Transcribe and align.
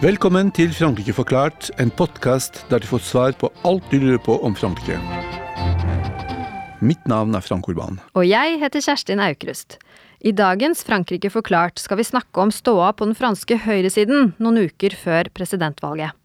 Velkommen 0.00 0.48
til 0.56 0.70
Frankrike 0.72 1.12
forklart, 1.12 1.66
en 1.76 1.90
podkast 1.92 2.62
der 2.70 2.80
du 2.80 2.86
får 2.88 3.02
svar 3.04 3.34
på 3.36 3.50
alt 3.68 3.84
du 3.92 3.98
lurer 4.00 4.20
på 4.24 4.38
om 4.40 4.54
Frankrike. 4.56 4.96
Mitt 6.80 7.04
navn 7.04 7.36
er 7.36 7.44
Frank 7.44 7.68
Urban. 7.68 7.98
Og 8.16 8.24
jeg 8.24 8.56
heter 8.62 8.80
Kjerstin 8.80 9.20
Aukrust. 9.20 9.76
I 10.24 10.32
dagens 10.32 10.80
Frankrike 10.88 11.28
forklart 11.28 11.82
skal 11.82 12.00
vi 12.00 12.08
snakke 12.08 12.40
om 12.40 12.52
ståa 12.52 12.94
på 12.96 13.10
den 13.10 13.16
franske 13.18 13.60
høyresiden 13.66 14.32
noen 14.40 14.64
uker 14.70 14.96
før 14.96 15.28
presidentvalget. 15.36 16.16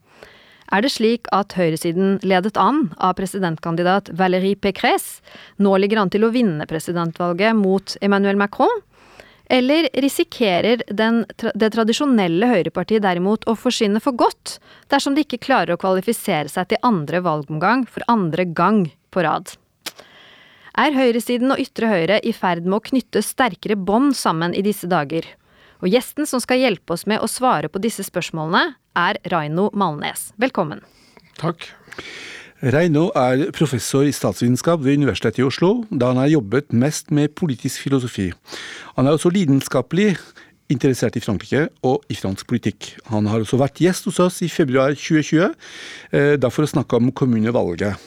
Er 0.74 0.82
det 0.82 0.92
slik 0.96 1.30
at 1.36 1.54
høyresiden, 1.54 2.18
ledet 2.26 2.58
an 2.58 2.88
av 2.98 3.14
presidentkandidat 3.20 4.10
Valérie 4.18 4.58
Pécresse, 4.58 5.22
nå 5.62 5.76
ligger 5.78 6.02
an 6.02 6.12
til 6.14 6.26
å 6.26 6.32
vinne 6.34 6.66
presidentvalget 6.70 7.58
mot 7.58 7.98
Emmanuel 8.02 8.40
Macron? 8.40 8.82
Eller 9.46 9.92
risikerer 10.02 10.82
den, 10.90 11.22
det 11.38 11.70
tradisjonelle 11.76 12.50
høyrepartiet 12.50 13.04
derimot 13.06 13.46
å 13.46 13.54
forsvinne 13.54 14.02
for 14.02 14.18
godt, 14.18 14.58
dersom 14.90 15.14
de 15.14 15.22
ikke 15.22 15.44
klarer 15.46 15.76
å 15.76 15.82
kvalifisere 15.82 16.50
seg 16.50 16.72
til 16.72 16.82
andre 16.82 17.22
valgomgang 17.22 17.86
for 17.86 18.06
andre 18.10 18.48
gang 18.50 18.88
på 19.14 19.22
rad? 19.28 19.54
Er 20.76 20.98
høyresiden 20.98 21.54
og 21.54 21.62
ytre 21.62 21.88
høyre 21.88 22.18
i 22.26 22.34
ferd 22.36 22.66
med 22.66 22.80
å 22.80 22.86
knytte 22.90 23.22
sterkere 23.24 23.78
bånd 23.78 24.18
sammen 24.18 24.58
i 24.58 24.66
disse 24.66 24.90
dager? 24.92 25.30
Og 25.86 25.94
gjesten 25.94 26.26
som 26.26 26.42
skal 26.42 26.64
hjelpe 26.64 26.96
oss 26.96 27.04
med 27.06 27.22
å 27.22 27.30
svare 27.30 27.70
på 27.70 27.78
disse 27.78 28.02
spørsmålene, 28.08 28.74
er 28.98 29.20
Raino 29.30 29.68
Malnes. 29.78 30.32
Velkommen. 30.42 30.80
Takk. 31.38 31.68
Reino 32.74 33.12
er 33.20 33.52
professor 33.54 34.08
i 34.08 34.14
statsvitenskap 34.16 34.82
ved 34.82 34.98
Universitetet 34.98 35.44
i 35.44 35.46
Oslo, 35.46 35.84
da 35.92 36.10
han 36.10 36.22
har 36.24 36.32
jobbet 36.32 36.74
mest 36.74 37.14
med 37.14 37.36
politisk 37.38 37.84
filosofi. 37.86 38.32
Han 38.96 39.06
er 39.06 39.14
også 39.14 39.30
lidenskapelig 39.36 40.16
interessert 40.74 41.20
i 41.20 41.22
Frankrike 41.22 41.68
og 41.86 42.02
i 42.10 42.18
fransk 42.18 42.50
politikk. 42.50 42.96
Han 43.12 43.30
har 43.30 43.46
også 43.46 43.60
vært 43.62 43.84
gjest 43.84 44.10
hos 44.10 44.18
oss 44.24 44.42
i 44.42 44.50
februar 44.50 44.96
2020, 44.98 45.54
eh, 46.18 46.34
da 46.42 46.50
for 46.50 46.66
å 46.66 46.72
snakke 46.72 46.98
om 46.98 47.14
kommunevalget. 47.14 48.02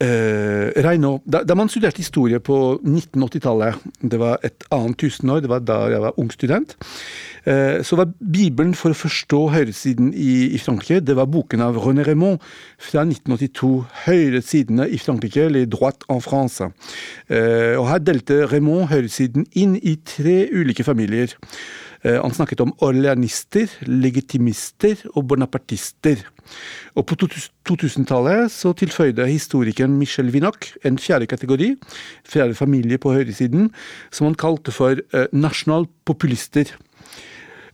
Eh, 0.00 0.70
Reino, 0.78 1.22
da, 1.26 1.40
da, 1.42 1.56
man 1.58 1.66
studerte 1.66 1.98
historie 1.98 2.38
på 2.38 2.78
1980-tallet, 2.86 3.80
det 3.98 4.20
var 4.20 4.36
et 4.46 4.62
annet 4.70 4.94
tusenår, 5.00 5.40
det 5.42 5.50
var 5.50 5.64
da 5.66 5.78
jeg 5.90 6.02
var 6.04 6.20
ung 6.22 6.30
student, 6.30 6.76
uh, 7.48 7.82
så 7.82 7.98
var 7.98 8.12
Bibelen 8.22 8.76
for 8.78 8.94
å 8.94 8.98
forstå 9.00 9.40
høyresiden 9.56 10.12
i, 10.14 10.54
i, 10.54 10.60
Frankrike, 10.62 11.00
det 11.02 11.16
var 11.18 11.26
boken 11.26 11.64
av 11.66 11.80
René 11.82 12.06
Raymond 12.06 12.38
fra 12.78 13.02
1982, 13.02 13.72
'Høyresidene 14.04 14.86
i 14.86 15.02
Frankrike', 15.02 15.48
eller 15.50 15.66
'Droite 15.66 16.06
en 16.14 16.22
France'. 16.22 16.70
Uh, 17.26 17.74
og 17.80 17.90
Her 17.90 17.98
delte 17.98 18.44
Raymond 18.46 18.92
høyresiden 18.94 19.50
inn 19.58 19.74
i 19.82 19.98
tre 20.06 20.44
ulike 20.54 20.86
familier. 20.86 21.34
Eh, 22.08 22.16
han 22.22 22.32
snakket 22.34 22.62
om 22.64 22.72
orleanister, 22.84 23.68
legitimister 23.84 25.02
og 25.14 25.26
bonapartister. 25.28 26.22
Og 26.96 27.06
På 27.06 27.16
2000-tallet 27.68 28.48
så 28.52 28.72
tilføyde 28.72 29.26
historikeren 29.28 29.98
Michel 29.98 30.32
Vinocq 30.32 30.72
en 30.84 30.98
fjerde 30.98 31.26
kategori, 31.26 31.74
fjerde 32.24 32.54
familie 32.54 32.98
på 32.98 33.12
høyresiden, 33.12 33.70
som 34.10 34.30
han 34.30 34.38
kalte 34.38 34.72
for 34.72 34.96
eh, 35.12 35.26
nasjonalpopulister. 35.32 36.72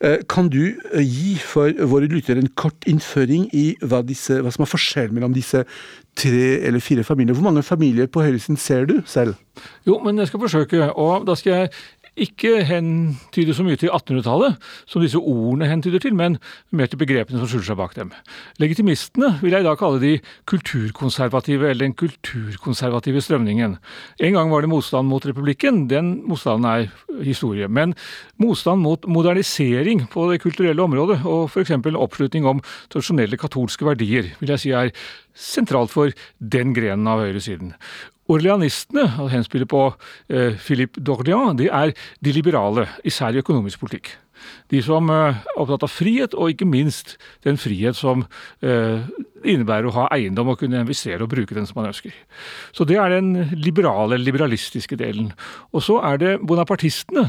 Eh, 0.00 0.18
kan 0.28 0.48
du 0.50 0.74
gi 0.98 1.36
for 1.38 1.70
våre 1.86 2.10
lyttere 2.10 2.42
en 2.42 2.50
kort 2.58 2.88
innføring 2.90 3.46
i 3.54 3.76
hva, 3.80 4.02
disse, 4.02 4.40
hva 4.42 4.50
som 4.50 4.66
er 4.66 4.72
forskjellen 4.72 5.14
mellom 5.14 5.36
disse 5.36 5.62
tre 6.18 6.46
eller 6.66 6.82
fire 6.82 7.04
familier? 7.06 7.38
Hvor 7.38 7.46
mange 7.46 7.62
familier 7.62 8.10
på 8.10 8.24
høyresiden 8.24 8.58
ser 8.58 8.88
du 8.90 8.98
selv? 9.06 9.38
Jo, 9.86 10.00
men 10.02 10.18
jeg 10.18 10.32
skal 10.32 10.42
forsøke. 10.42 10.90
Og 10.90 11.28
da 11.28 11.38
skal 11.38 11.52
jeg 11.52 11.70
ikke 12.14 12.60
hentyder 12.68 13.56
så 13.56 13.64
mye 13.66 13.78
til 13.80 13.90
1800-tallet, 13.90 14.58
som 14.86 15.02
disse 15.02 15.18
ordene 15.18 15.66
hentyder 15.66 16.02
til, 16.02 16.14
men 16.14 16.38
mer 16.70 16.90
til 16.90 17.00
begrepene 17.00 17.40
som 17.40 17.50
skjuler 17.50 17.66
seg 17.66 17.78
bak 17.80 17.96
dem. 17.98 18.12
Legitimistene 18.62 19.32
vil 19.40 19.56
jeg 19.56 19.64
i 19.64 19.66
dag 19.66 19.78
kalle 19.80 20.02
de 20.02 20.12
kulturkonservative, 20.50 21.70
eller 21.70 21.88
den 21.88 21.96
kulturkonservative 21.98 23.22
strømningen. 23.24 23.76
En 24.22 24.38
gang 24.38 24.52
var 24.52 24.62
det 24.62 24.70
motstand 24.70 25.10
mot 25.10 25.26
republikken, 25.26 25.84
den 25.90 26.14
motstanden 26.28 26.70
er 26.70 27.24
historie. 27.26 27.68
Men 27.68 27.96
motstand 28.38 28.84
mot 28.84 29.06
modernisering 29.10 30.06
på 30.12 30.30
det 30.30 30.40
kulturelle 30.44 30.86
området, 30.86 31.20
og 31.26 31.50
f.eks. 31.50 31.74
oppslutning 31.74 32.46
om 32.46 32.62
tradisjonelle 32.92 33.40
katolske 33.40 33.86
verdier, 33.86 34.34
vil 34.38 34.54
jeg 34.54 34.62
si 34.62 34.74
er 34.74 34.94
sentralt 35.34 35.90
for 35.90 36.14
den 36.38 36.74
grenen 36.76 37.10
av 37.10 37.24
høyresiden. 37.24 37.74
Orleanistene, 38.30 39.04
og 39.20 39.30
henspiller 39.32 39.68
på 39.68 39.86
eh, 40.32 40.56
Philippe 40.60 41.02
Dordian, 41.04 41.58
de 41.60 41.68
er 41.68 41.92
de 42.24 42.32
liberale, 42.32 42.88
især 43.04 43.34
i 43.34 43.42
økonomisk 43.44 43.82
politikk. 43.84 44.14
De 44.72 44.80
som 44.84 45.10
eh, 45.12 45.36
er 45.36 45.60
opptatt 45.60 45.86
av 45.86 45.92
frihet, 45.92 46.34
og 46.34 46.52
ikke 46.52 46.68
minst 46.68 47.16
den 47.46 47.58
frihet 47.60 47.98
som 47.98 48.24
eh, 48.64 49.04
innebærer 49.44 49.88
å 49.90 49.94
ha 49.98 50.06
eiendom 50.14 50.52
og 50.52 50.60
kunne 50.62 50.80
investere 50.82 51.24
og 51.24 51.32
bruke 51.32 51.56
den 51.56 51.68
som 51.68 51.80
man 51.80 51.90
ønsker. 51.90 52.14
Så 52.76 52.86
det 52.88 52.96
er 53.00 53.12
den 53.12 53.56
liberale, 53.60 54.18
liberalistiske 54.20 54.96
delen. 55.00 55.32
Og 55.72 55.84
så 55.84 55.98
er 56.08 56.20
det 56.22 56.32
bonapartistene, 56.46 57.26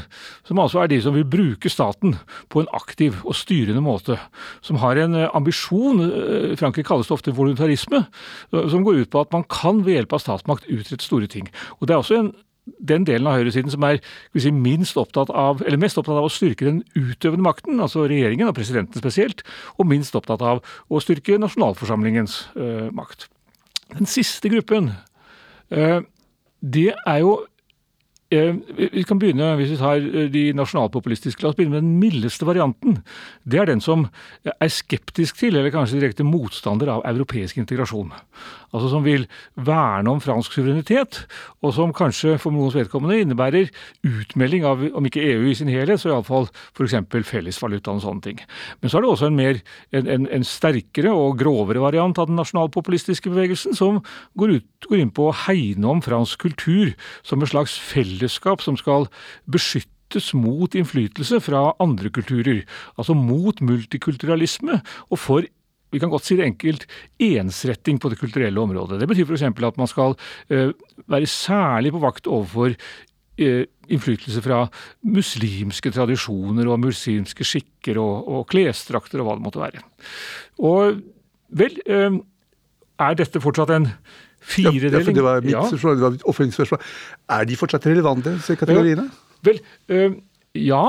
som 0.47 0.61
altså 0.63 0.83
er 0.83 0.91
de 0.91 1.01
som 1.03 1.15
vil 1.17 1.27
bruke 1.27 1.71
staten 1.71 2.17
på 2.53 2.63
en 2.63 2.71
aktiv 2.77 3.19
og 3.25 3.35
styrende 3.37 3.83
måte. 3.83 4.19
Som 4.65 4.79
har 4.83 5.01
en 5.01 5.19
eh, 5.19 5.29
ambisjon, 5.35 6.03
Frankrike 6.59 6.87
kalles 6.87 7.09
det 7.09 7.17
ofte 7.17 7.35
voluntarisme, 7.35 8.05
som 8.51 8.83
går 8.85 9.03
ut 9.03 9.11
på 9.11 9.21
at 9.21 9.31
man 9.35 9.45
kan 9.51 9.83
ved 9.85 9.99
hjelp 9.99 10.15
av 10.15 10.23
statsmakt 10.23 10.67
utrette 10.71 11.05
store 11.05 11.29
ting. 11.31 11.49
Og 11.79 11.87
det 11.87 11.95
er 11.95 12.03
også 12.03 12.19
en 12.19 12.33
den 12.65 13.05
delen 13.07 13.27
av 13.29 13.37
høyresiden 13.39 13.71
som 13.73 13.85
er 13.87 13.99
si, 14.41 14.51
minst 14.51 14.97
opptatt 14.99 15.29
av, 15.29 15.61
eller 15.65 15.81
mest 15.81 15.99
opptatt 16.01 16.17
av 16.17 16.27
å 16.27 16.33
styrke 16.33 16.67
den 16.67 16.81
utøvende 16.97 17.45
makten, 17.45 17.79
altså 17.83 18.07
regjeringen 18.09 18.49
og 18.49 18.57
presidenten 18.57 19.01
spesielt, 19.01 19.45
og 19.77 19.89
minst 19.89 20.17
opptatt 20.17 20.43
av 20.45 20.63
å 20.89 21.01
styrke 21.03 21.39
nasjonalforsamlingens 21.41 22.39
uh, 22.57 22.87
makt. 22.95 23.27
Den 23.93 24.09
siste 24.09 24.49
gruppen, 24.53 24.93
uh, 25.73 25.99
det 26.65 26.91
er 26.95 27.21
jo 27.21 27.37
Eh, 28.33 28.55
vi 28.93 29.03
kan 29.03 29.19
begynne, 29.19 29.55
Hvis 29.55 29.69
vi 29.69 29.77
tar 29.77 29.99
de 30.29 30.53
nasjonalpopulistiske, 30.53 31.43
la 31.43 31.49
oss 31.49 31.55
begynne 31.55 31.77
med 31.77 31.83
den 31.83 31.99
mildeste 31.99 32.45
varianten. 32.45 33.03
Det 33.45 33.59
er 33.59 33.65
den 33.65 33.81
som 33.81 34.07
er 34.43 34.67
skeptisk 34.67 35.37
til, 35.37 35.55
eller 35.55 35.69
kanskje 35.69 35.99
direkte 35.99 36.25
motstander 36.25 36.89
av 36.89 37.05
europeisk 37.05 37.57
integrasjon. 37.57 38.11
Altså 38.75 38.91
som 38.91 39.05
vil 39.05 39.23
verne 39.55 40.11
om 40.11 40.19
fransk 40.23 40.57
suverenitet, 40.57 41.21
og 41.63 41.73
som 41.77 41.93
kanskje 41.95 42.35
for 42.41 42.51
noens 42.51 42.75
vedkommende 42.75 43.21
innebærer 43.23 43.71
utmelding 44.03 44.65
av, 44.67 44.83
om 44.97 45.07
ikke 45.07 45.23
EU 45.23 45.47
i 45.47 45.55
sin 45.55 45.71
helhet, 45.71 46.01
så 46.01 46.11
iallfall 46.11 46.49
f.eks. 46.75 46.97
fellesvaluta 47.29 47.93
og 47.95 48.03
sånne 48.03 48.25
ting. 48.25 48.43
Men 48.81 48.91
så 48.91 48.99
er 48.99 49.05
det 49.05 49.11
også 49.13 49.31
en, 49.31 49.39
mer, 49.39 49.61
en, 49.95 50.11
en, 50.11 50.27
en 50.37 50.47
sterkere 50.47 51.13
og 51.15 51.39
grovere 51.39 51.83
variant 51.83 52.19
av 52.19 52.29
den 52.29 52.39
nasjonalpopulistiske 52.41 53.31
bevegelsen, 53.31 53.77
som 53.77 54.01
går, 54.39 54.57
ut, 54.59 54.89
går 54.89 55.05
inn 55.05 55.15
på 55.15 55.29
å 55.29 55.35
hegne 55.45 55.95
om 55.95 56.03
fransk 56.05 56.43
kultur 56.49 56.95
som 57.25 57.43
et 57.43 57.53
slags 57.53 57.77
fellesskap 57.79 58.63
som 58.65 58.77
skal 58.79 59.07
beskyttes 59.51 60.33
mot 60.37 60.75
innflytelse 60.77 61.39
fra 61.43 61.69
andre 61.81 62.11
kulturer. 62.13 62.63
Altså 62.99 63.15
mot 63.17 63.61
multikulturalisme, 63.63 64.81
og 65.09 65.21
for 65.21 65.47
vi 65.95 66.01
kan 66.03 66.11
godt 66.11 66.28
si 66.28 66.38
det 66.38 66.50
enkelt, 66.50 66.85
ensretting 67.23 68.01
på 68.01 68.11
det 68.11 68.19
kulturelle 68.19 68.61
området. 68.61 69.00
Det 69.00 69.07
betyr 69.09 69.29
f.eks. 69.29 69.47
at 69.47 69.79
man 69.79 69.91
skal 69.91 70.17
uh, 70.51 70.69
være 71.07 71.31
særlig 71.31 71.94
på 71.95 72.03
vakt 72.03 72.28
overfor 72.28 72.75
uh, 72.75 73.63
innflytelse 73.85 74.44
fra 74.44 74.66
muslimske 75.07 75.94
tradisjoner 75.95 76.67
og 76.67 76.84
muslimske 76.84 77.47
skikker 77.47 78.01
og, 78.01 78.28
og 78.28 78.47
klesdrakter 78.51 79.23
og 79.23 79.29
hva 79.29 79.39
det 79.39 79.47
måtte 79.47 79.63
være. 79.63 79.84
Og 80.59 81.01
vel, 81.55 81.81
uh, 81.87 82.22
er 83.05 83.19
dette 83.23 83.43
fortsatt 83.43 83.75
en 83.75 83.91
Firedeling? 84.46 84.93
Ja, 84.93 85.02
for 85.02 85.17
det 85.17 85.23
var 85.25 85.41
mitt 85.41 85.55
ja. 85.55 85.61
spørsmål, 85.66 85.96
det 85.97 86.03
var 86.03 86.11
mitt 86.14 86.25
oppfølgingsspørsmål. 86.29 86.81
Er 87.34 87.47
de 87.49 87.55
fortsatt 87.58 87.87
relevante, 87.90 88.34
disse 88.37 88.55
kategoriene? 88.59 89.08
Ja, 89.09 89.40
vel, 89.47 89.61
ja, 90.55 90.85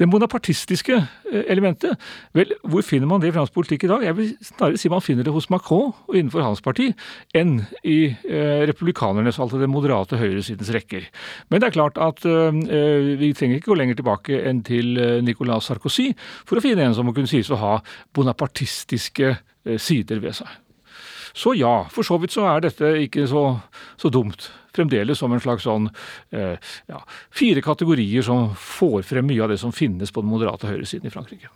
Det 0.00 0.08
bonapartistiske 0.08 0.96
eh, 0.96 1.44
elementet, 1.52 2.00
vel, 2.36 2.54
hvor 2.64 2.84
finner 2.86 3.10
man 3.10 3.20
det 3.20 3.30
i 3.30 3.36
fransk 3.36 3.52
politikk 3.56 3.84
i 3.84 3.92
dag? 3.92 4.06
Jeg 4.08 4.18
vil 4.18 4.32
snarere 4.48 4.80
si 4.80 4.92
man 4.92 5.04
finner 5.04 5.26
det 5.26 5.36
hos 5.36 5.50
Macron 5.52 5.92
og 5.92 6.16
innenfor 6.16 6.46
hans 6.46 6.64
parti, 6.64 6.88
enn 7.36 7.58
i 7.84 7.98
eh, 8.08 8.64
republikanernes, 8.70 9.40
altså 9.42 9.60
den 9.60 9.72
moderate 9.74 10.16
høyresidens 10.20 10.72
rekker. 10.72 11.10
Men 11.50 11.60
det 11.60 11.70
er 11.70 11.76
klart 11.76 12.00
at 12.00 12.24
eh, 12.24 12.62
eh, 12.72 13.12
vi 13.20 13.34
trenger 13.36 13.60
ikke 13.60 13.74
gå 13.74 13.78
lenger 13.82 14.00
tilbake 14.00 14.40
enn 14.48 14.64
til 14.64 14.96
eh, 14.96 15.20
Nicolas 15.24 15.68
Sarkozy 15.68 16.08
for 16.48 16.56
å 16.56 16.64
finne 16.64 16.88
en 16.88 16.96
som 16.96 17.08
må 17.08 17.14
kunne 17.16 17.30
sies 17.30 17.50
å 17.52 17.60
ha 17.60 17.65
ha 17.66 17.74
bonapartistiske 18.14 19.32
eh, 19.34 19.76
sider 19.82 20.22
ved 20.22 20.38
seg. 20.38 20.48
Så 21.36 21.52
ja, 21.52 21.82
for 21.92 22.06
så 22.06 22.16
vidt 22.16 22.32
så 22.32 22.46
er 22.48 22.62
dette 22.64 22.94
ikke 23.02 23.26
så, 23.28 23.44
så 24.00 24.08
dumt. 24.08 24.48
Fremdeles 24.76 25.20
som 25.20 25.32
en 25.32 25.42
slags 25.42 25.66
sånn 25.66 25.90
eh, 26.32 26.56
ja, 26.88 27.02
fire 27.34 27.60
kategorier 27.64 28.24
som 28.24 28.54
får 28.56 29.04
frem 29.08 29.28
mye 29.28 29.44
av 29.44 29.52
det 29.52 29.60
som 29.60 29.74
finnes 29.76 30.12
på 30.12 30.24
den 30.24 30.32
moderate 30.32 30.70
høyresiden 30.70 31.10
i 31.10 31.12
Frankrike. 31.12 31.52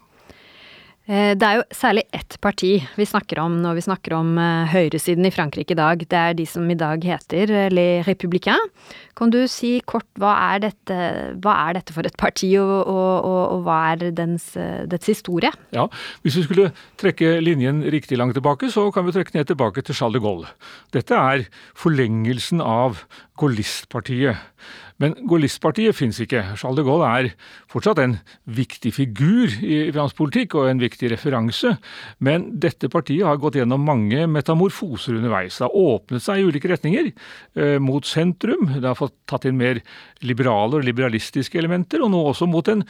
Eh, 1.11 1.33
det 1.35 1.43
er 1.43 1.59
jo 1.59 1.63
særlig 1.75 2.05
ett 2.15 2.37
parti 2.39 2.77
vi 2.95 3.05
snakker 3.09 3.41
om 3.43 3.57
når 3.65 3.81
vi 3.81 3.83
snakker 3.83 4.15
om 4.15 4.37
eh, 4.39 4.71
høyresiden 4.71 5.27
i 5.27 5.33
Frankrike 5.35 5.75
i 5.75 5.79
dag. 5.79 6.05
Det 6.07 6.19
er 6.19 6.37
de 6.39 6.47
som 6.47 6.69
i 6.71 6.77
dag 6.79 7.03
heter 7.03 7.51
eh, 7.51 7.71
Les 7.73 8.05
Républicains. 8.07 8.71
Kan 9.19 9.33
du 9.35 9.41
si 9.51 9.73
kort 9.91 10.07
hva 10.23 10.37
er 10.53 10.63
dette, 10.69 10.99
hva 11.43 11.57
er 11.67 11.81
dette 11.81 11.95
for 11.97 12.07
et 12.07 12.15
parti, 12.21 12.53
og, 12.63 12.71
og, 12.87 13.27
og, 13.27 13.41
og 13.57 13.65
hva 13.67 13.81
er 13.91 14.15
dens, 14.17 14.53
dets 14.89 15.11
historie? 15.11 15.51
Ja, 15.75 15.89
Hvis 16.23 16.39
vi 16.39 16.47
skulle 16.47 16.71
trekke 17.01 17.35
linjen 17.43 17.83
riktig 17.93 18.17
langt 18.21 18.39
tilbake, 18.39 18.71
så 18.73 18.87
kan 18.95 19.05
vi 19.05 19.17
trekke 19.17 19.35
ned 19.35 19.51
tilbake 19.51 19.83
til 19.83 19.99
Charles 19.99 20.21
de 20.21 20.25
Gaulle. 20.25 20.55
Dette 20.95 21.19
er 21.19 21.45
forlengelsen 21.77 22.63
av 22.65 23.03
Gaullistpartiet. 23.41 24.39
Men 25.01 25.15
Gaullistpartiet 25.29 25.97
fins 25.97 26.19
ikke. 26.21 26.43
Charles 26.61 26.81
de 26.81 26.85
Gaulle 26.85 27.09
er 27.09 27.31
fortsatt 27.73 28.03
en 28.03 28.19
viktig 28.45 28.93
figur 28.97 29.53
i 29.65 29.83
fransk 29.95 30.19
politikk 30.19 30.59
og 30.61 30.69
en 30.71 30.83
viktig 30.83 31.11
referanse, 31.15 31.75
men 32.21 32.51
dette 32.61 32.91
partiet 32.93 33.27
har 33.27 33.41
gått 33.41 33.57
gjennom 33.57 33.85
mange 33.87 34.27
metamorfoser 34.31 35.17
underveis. 35.17 35.57
Det 35.57 35.67
har 35.67 35.79
åpnet 35.97 36.25
seg 36.25 36.41
i 36.41 36.51
ulike 36.51 36.73
retninger 36.73 37.09
eh, 37.11 37.79
mot 37.83 38.05
sentrum, 38.07 38.69
det 38.77 38.87
har 38.87 38.99
fått 38.99 39.17
tatt 39.31 39.49
inn 39.49 39.61
mer 39.61 39.81
liberale 40.27 40.81
og 40.81 40.87
liberalistiske 40.87 41.59
elementer, 41.61 42.05
og 42.05 42.13
nå 42.13 42.21
også 42.33 42.51
mot 42.51 42.69
en 42.73 42.85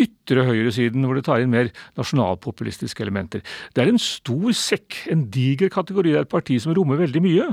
ytre 0.00 0.44
høyresiden, 0.48 1.04
hvor 1.06 1.18
det 1.18 1.24
tar 1.28 1.42
inn 1.42 1.52
mer 1.52 1.70
nasjonalpopulistiske 1.98 3.04
elementer. 3.04 3.44
Det 3.74 3.84
er 3.84 3.92
en 3.92 4.00
stor 4.02 4.50
sekk, 4.56 5.02
en 5.12 5.26
diger 5.32 5.72
kategori. 5.72 6.12
Det 6.12 6.20
er 6.20 6.28
et 6.28 6.32
parti 6.32 6.58
som 6.62 6.74
rommer 6.76 7.00
veldig 7.00 7.22
mye, 7.24 7.48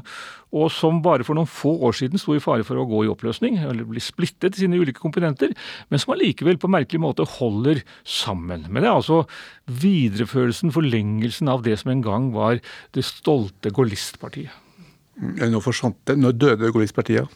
og 0.58 0.70
som 0.72 1.02
bare 1.04 1.26
for 1.28 1.38
noen 1.38 1.50
få 1.50 1.74
år 1.88 1.98
siden 2.00 2.22
sto 2.22 2.36
i 2.38 2.44
fare 2.44 2.66
for 2.68 2.80
å 2.80 2.86
gå 2.90 3.04
i 3.06 3.12
oppløsning, 3.12 3.60
eller 3.68 3.88
bli 3.88 4.04
splittet 4.04 4.58
i 4.58 4.66
sine 4.66 4.80
ulike 4.80 5.02
komponenter, 5.04 5.52
men 5.92 6.02
som 6.02 6.16
allikevel 6.16 6.60
på 6.62 6.72
merkelig 6.72 7.04
måte 7.04 7.28
holder 7.38 7.84
sammen. 8.08 8.68
Men 8.70 8.84
det 8.84 8.92
er 8.92 8.96
altså 8.96 9.24
videreførelsen, 9.68 10.72
forlengelsen 10.76 11.52
av 11.52 11.66
det 11.68 11.76
som 11.82 11.92
en 11.94 12.06
gang 12.06 12.32
var 12.36 12.62
det 12.96 13.06
stolte 13.08 13.74
Gaullistpartiet. 13.76 14.64
Nå 15.18 15.60
forsvant 15.66 15.98
det. 16.06 16.18
Når 16.22 16.36
døde 16.38 16.72
Gaullistpartiet. 16.72 17.28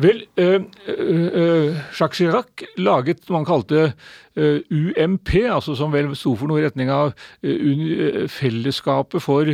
Vel, 0.00 0.22
øh, 0.36 0.62
øh, 0.88 1.76
Jacques 1.98 2.16
Chirac 2.16 2.62
laget 2.80 3.26
noe 3.28 3.40
han 3.40 3.48
kalte 3.48 3.90
UMP, 4.36 5.32
altså 5.50 5.74
som 5.78 5.90
vel 5.92 6.12
sto 6.18 6.36
for 6.38 6.46
noe 6.50 6.60
i 6.60 6.64
retning 6.66 6.90
av 6.94 7.12
fellesskapet 8.30 9.22
for 9.24 9.48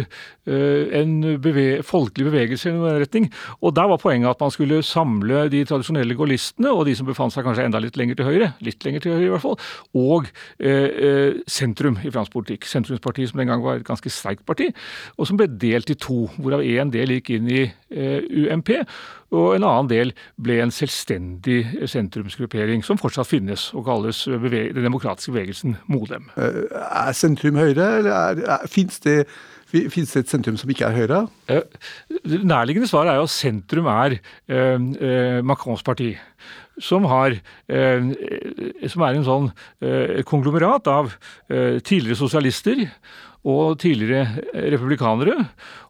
en 0.46 1.14
beve 1.42 1.82
folkelig 1.86 2.26
bevegelse 2.28 2.68
i 2.70 2.74
noen 2.76 3.00
retning. 3.00 3.30
Og 3.64 3.74
der 3.74 3.88
var 3.90 4.02
poenget 4.02 4.30
at 4.30 4.44
man 4.44 4.52
skulle 4.54 4.82
samle 4.86 5.46
de 5.50 5.64
tradisjonelle 5.66 6.14
gaullistene 6.18 6.70
og 6.70 6.84
de 6.86 6.94
som 6.98 7.08
befant 7.08 7.34
seg 7.34 7.46
kanskje 7.46 7.66
enda 7.66 7.80
litt 7.82 7.96
lenger 7.98 8.20
til 8.20 8.28
høyre, 8.28 8.52
litt 8.64 8.84
lenger 8.86 9.06
til 9.06 9.16
høyre 9.16 9.26
i 9.26 9.32
hvert 9.34 9.46
fall, 9.46 9.58
og 9.96 10.30
sentrum 11.50 11.96
i 12.04 12.12
fransk 12.12 12.36
politikk. 12.36 12.68
Sentrumspartiet 12.68 13.32
som 13.32 13.42
den 13.42 13.50
gang 13.50 13.64
var 13.64 13.80
et 13.80 13.88
ganske 13.88 14.12
sterkt 14.12 14.44
parti, 14.46 14.70
og 15.16 15.28
som 15.28 15.40
ble 15.40 15.48
delt 15.50 15.90
i 15.90 15.98
to, 15.98 16.26
hvorav 16.36 16.64
én 16.66 16.92
del 16.94 17.16
gikk 17.16 17.36
inn 17.38 17.48
i 17.50 17.64
UMP 18.46 18.76
og 19.34 19.56
en 19.56 19.64
annen 19.66 19.88
del 19.90 20.12
ble 20.38 20.60
en 20.62 20.70
selvstendig 20.70 21.88
sentrumsgruppering, 21.90 22.84
som 22.86 22.98
fortsatt 23.00 23.26
finnes 23.26 23.64
og 23.74 23.82
kalles 23.88 24.20
den 24.74 24.86
demokratiske 24.86 25.32
bevegelsen 25.32 25.76
mot 25.86 26.08
dem. 26.10 26.30
er 26.36 27.12
sentrum 27.12 27.58
høyre, 27.60 27.90
eller 27.98 28.10
er, 28.10 28.42
er, 28.56 28.66
fins 28.70 29.00
det 29.04 29.26
det 29.72 29.90
et 30.22 30.30
sentrum 30.30 30.56
som 30.58 30.70
ikke 30.70 30.86
er 30.86 30.94
Høyre? 30.94 31.22
Eh, 31.50 31.62
det 32.24 32.44
nærliggende 32.46 32.88
svaret 32.88 33.12
er 33.12 33.20
jo 33.20 33.26
at 33.26 33.34
sentrum 33.34 33.88
er 33.90 34.18
eh, 34.48 34.78
eh, 34.78 35.42
Macrons 35.44 35.82
parti. 35.82 36.14
Som, 36.78 37.06
har, 37.08 37.32
eh, 37.72 38.08
som 38.92 39.02
er 39.06 39.16
en 39.16 39.24
sånn 39.26 39.46
eh, 39.80 40.20
konglomerat 40.28 40.90
av 40.92 41.14
tidligere 41.48 42.18
sosialister 42.20 42.82
og 43.46 43.76
tidligere 43.78 44.42
republikanere, 44.74 45.46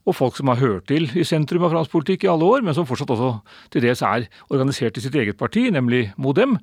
og 0.07 0.15
folk 0.15 0.37
som 0.37 0.51
har 0.51 0.59
hørt 0.61 0.85
til 0.87 1.09
i 1.17 1.25
sentrum 1.27 1.65
av 1.67 1.73
fransk 1.73 1.91
politikk 1.91 2.23
i 2.23 2.29
alle 2.31 2.47
år, 2.47 2.61
men 2.63 2.75
som 2.77 2.85
fortsatt 2.87 3.09
også 3.11 3.31
til 3.73 3.83
dels 3.83 4.03
er 4.05 4.27
organisert 4.53 4.99
i 4.99 5.03
sitt 5.03 5.17
eget 5.19 5.39
parti, 5.39 5.65
nemlig 5.73 6.05
Modem. 6.21 6.55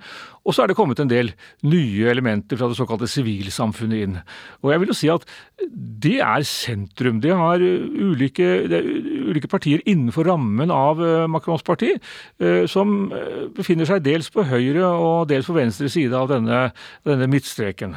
Og 0.47 0.55
så 0.55 0.65
er 0.65 0.71
det 0.71 0.79
kommet 0.79 1.03
en 1.03 1.11
del 1.11 1.33
nye 1.67 2.09
elementer 2.13 2.61
fra 2.61 2.71
det 2.71 2.79
såkalte 2.79 3.11
sivilsamfunnet 3.11 4.07
inn. 4.07 4.17
Og 4.63 4.73
jeg 4.73 4.83
vil 4.83 4.93
jo 4.93 4.97
si 4.97 5.11
at 5.13 5.27
det 6.05 6.17
er 6.25 6.47
sentrum. 6.49 7.21
Det 7.25 7.35
har 7.37 7.61
ulike, 7.61 8.49
det 8.71 8.81
ulike 9.25 9.49
partier 9.51 9.83
innenfor 9.89 10.25
rammen 10.29 10.71
av 10.75 11.03
eh, 11.03 11.27
Macrons 11.31 11.65
parti, 11.67 11.91
eh, 12.41 12.65
som 12.71 13.13
eh, 13.13 13.45
befinner 13.55 13.87
seg 13.89 14.05
dels 14.05 14.31
på 14.35 14.45
høyre 14.49 14.85
og 14.87 15.29
dels 15.33 15.47
på 15.49 15.57
venstre 15.57 15.89
side 15.93 16.15
av 16.17 16.29
denne, 16.33 16.59
denne 17.07 17.27
midtstreken. 17.31 17.93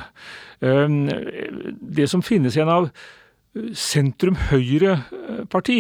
Det 0.58 2.08
som 2.10 2.22
finnes 2.26 2.56
igjen 2.58 2.74
av 2.74 2.90
sentrum-høyre-parti, 3.78 5.80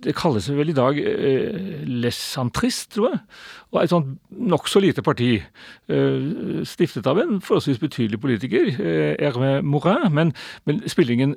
det 0.00 0.14
kalles 0.16 0.46
vel 0.54 0.70
i 0.72 0.76
dag 0.76 0.98
eh, 1.00 1.84
Les 1.88 2.16
Centrist, 2.16 2.90
tror 2.94 3.10
jeg. 3.10 3.20
Og 3.70 3.82
et 3.82 3.92
sånt 3.92 4.08
nokså 4.30 4.80
lite 4.82 5.02
parti. 5.04 5.30
Stiftet 6.68 7.08
av 7.10 7.20
en 7.22 7.40
forholdsvis 7.44 7.82
betydelig 7.82 8.20
politiker, 8.22 8.64
eh, 8.80 9.62
Morin, 9.62 10.08
men, 10.14 10.32
men 10.64 10.82
spiller 10.90 11.34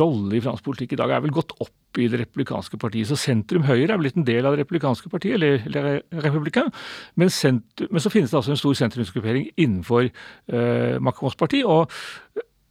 rolle 0.00 0.36
i 0.36 0.42
fransk 0.44 0.64
politikk 0.66 0.94
i 0.94 1.00
dag. 1.00 1.12
Er 1.14 1.22
vel 1.24 1.34
gått 1.34 1.54
opp 1.62 1.98
i 1.98 2.06
det 2.10 2.20
republikanske 2.22 2.78
partiet. 2.80 3.08
Så 3.08 3.18
sentrum-høyre 3.18 3.94
er 3.94 4.00
blitt 4.00 4.18
en 4.18 4.26
del 4.28 4.46
av 4.46 4.54
det 4.54 4.64
republikanske 4.64 5.10
partiet, 5.12 5.38
eller, 5.38 5.64
eller 5.66 6.00
republikan. 6.26 6.70
Men, 7.14 7.32
men, 7.32 8.02
så 8.02 8.12
finnes 8.12 8.30
det 8.30 8.40
altså 8.40 8.54
en 8.54 8.60
stor 8.60 8.78
sentrumsgruppering 8.78 9.50
innenfor 9.56 10.06
eh, 10.06 10.96
Macrons 11.02 11.38
parti, 11.40 11.64
og 11.64 11.90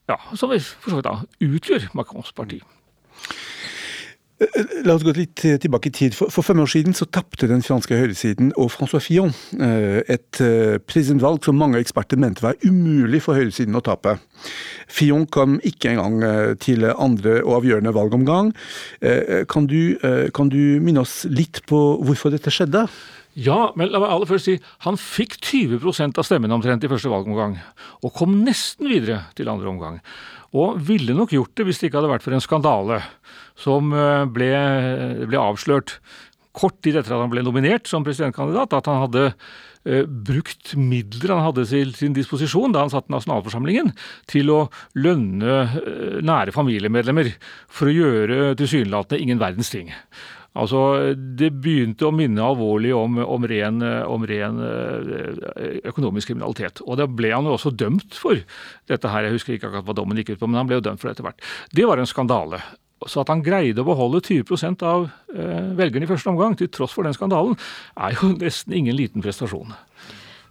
ja, 0.09 0.17
som 0.33 0.49
for 0.49 0.89
så 0.89 0.99
vidt 0.99 1.09
da 1.09 1.17
utgjør 1.45 1.89
Macrons 1.97 2.31
parti. 2.37 2.61
Eh, 2.61 3.58
la 4.85 4.95
oss 4.95 5.03
gå 5.03 5.13
litt 5.17 5.41
tilbake 5.63 5.89
i 5.89 5.93
tid. 5.95 6.15
For, 6.15 6.31
for 6.31 6.45
fem 6.45 6.61
år 6.63 6.69
siden 6.71 6.95
så 6.95 7.07
tapte 7.11 7.49
den 7.49 7.63
franske 7.65 7.97
høyresiden 7.99 8.53
og 8.59 8.71
François 8.71 9.03
Fillon 9.03 9.33
eh, 9.59 9.99
et 10.07 10.41
eh, 10.43 10.77
presidentvalg 10.79 11.43
som 11.45 11.59
mange 11.59 11.81
eksperter 11.81 12.19
mente 12.19 12.45
var 12.45 12.59
umulig 12.63 13.21
for 13.25 13.39
høyresiden 13.39 13.75
å 13.75 13.83
tape. 13.85 14.15
Fillon 14.87 15.27
kom 15.27 15.59
ikke 15.67 15.91
engang 15.93 16.55
til 16.63 16.87
andre 16.89 17.41
og 17.43 17.59
avgjørende 17.59 17.93
valgomgang. 17.93 18.53
Kan 19.51 19.67
du, 19.69 19.99
kan 20.33 20.49
du 20.49 20.79
minne 20.81 21.03
oss 21.03 21.21
litt 21.29 21.61
på 21.69 21.79
hvorfor 22.07 22.33
dette 22.33 22.53
skjedde? 22.53 22.87
Ja, 23.37 23.69
men 23.77 23.91
la 23.93 24.01
meg 24.01 24.09
aller 24.09 24.29
først 24.29 24.49
si 24.49 24.55
han 24.85 24.97
fikk 24.99 25.37
20% 25.43 26.17
av 26.17 26.25
stemmene 26.25 26.55
omtrent 26.55 26.83
i 26.83 26.89
første 26.91 27.11
valgomgang, 27.11 27.59
og 28.01 28.15
kom 28.17 28.39
nesten 28.45 28.89
videre 28.89 29.27
til 29.37 29.51
andre 29.51 29.69
omgang. 29.69 29.99
Og 30.57 30.79
ville 30.81 31.13
nok 31.13 31.35
gjort 31.35 31.53
det 31.59 31.67
hvis 31.67 31.81
det 31.81 31.89
ikke 31.89 31.99
hadde 32.01 32.13
vært 32.15 32.25
for 32.25 32.33
en 32.33 32.41
skandale 32.41 33.03
som 33.59 33.93
eh, 33.93 34.25
ble, 34.33 34.49
ble 35.29 35.41
avslørt 35.41 35.99
kort 36.57 36.79
tid 36.83 36.97
etter 36.97 37.13
at 37.13 37.23
han 37.23 37.31
ble 37.31 37.43
nominert 37.45 37.89
som 37.89 38.05
presidentkandidat, 38.05 38.73
at 38.73 38.89
han 38.89 39.03
hadde 39.03 39.25
eh, 39.29 40.07
brukt 40.07 40.73
midler 40.79 41.35
han 41.35 41.45
hadde 41.45 41.67
til 41.69 41.93
sin 41.97 42.17
disposisjon 42.17 42.73
da 42.73 42.83
han 42.83 42.91
satt 42.93 43.07
i 43.11 43.13
nasjonalforsamlingen, 43.13 43.93
til 44.31 44.49
å 44.53 44.59
lønne 44.97 45.59
eh, 45.69 46.19
nære 46.25 46.55
familiemedlemmer 46.55 47.31
for 47.67 47.91
å 47.91 47.95
gjøre 47.95 48.55
tilsynelatende 48.59 49.21
ingen 49.21 49.41
verdens 49.41 49.71
ting. 49.73 49.93
Altså, 50.57 51.13
Det 51.13 51.51
begynte 51.61 52.07
å 52.07 52.15
minne 52.15 52.41
alvorlig 52.41 52.93
om, 52.97 53.19
om, 53.21 53.45
ren, 53.47 53.83
om, 54.09 54.25
ren, 54.25 54.57
økonomisk 55.85 56.31
kriminalitet. 56.31 56.81
Og 56.85 56.97
da 56.99 57.05
ble 57.05 57.31
han 57.35 57.45
jo 57.45 57.53
også 57.55 57.75
dømt 57.75 58.17
for 58.17 58.41
dette 58.89 59.13
her. 59.13 59.27
Jeg 59.27 59.37
husker 59.37 59.55
ikke 59.55 59.69
akkurat 59.69 59.87
hva 59.91 59.97
dommen 60.01 60.19
gikk 60.19 60.33
ut 60.33 60.41
på, 60.41 60.49
men 60.49 60.63
han 60.63 60.69
ble 60.69 60.79
jo 60.79 60.85
dømt 60.89 61.01
for 61.01 61.09
det 61.09 61.17
etter 61.17 61.29
hvert. 61.29 61.49
Det 61.75 61.85
var 61.87 62.01
en 62.01 62.09
skandale. 62.09 62.63
Så 63.07 63.21
at 63.23 63.29
han 63.31 63.43
greide 63.43 63.83
å 63.83 63.87
beholde 63.87 64.19
20 64.25 64.83
av 64.83 65.05
eh, 65.31 65.69
velgerne 65.77 66.07
i 66.07 66.09
første 66.09 66.31
omgang, 66.31 66.57
til 66.59 66.71
tross 66.73 66.95
for 66.95 67.07
den 67.07 67.15
skandalen, 67.15 67.55
er 67.95 68.17
jo 68.17 68.33
nesten 68.41 68.75
ingen 68.75 68.97
liten 68.97 69.23
prestasjon. 69.23 69.71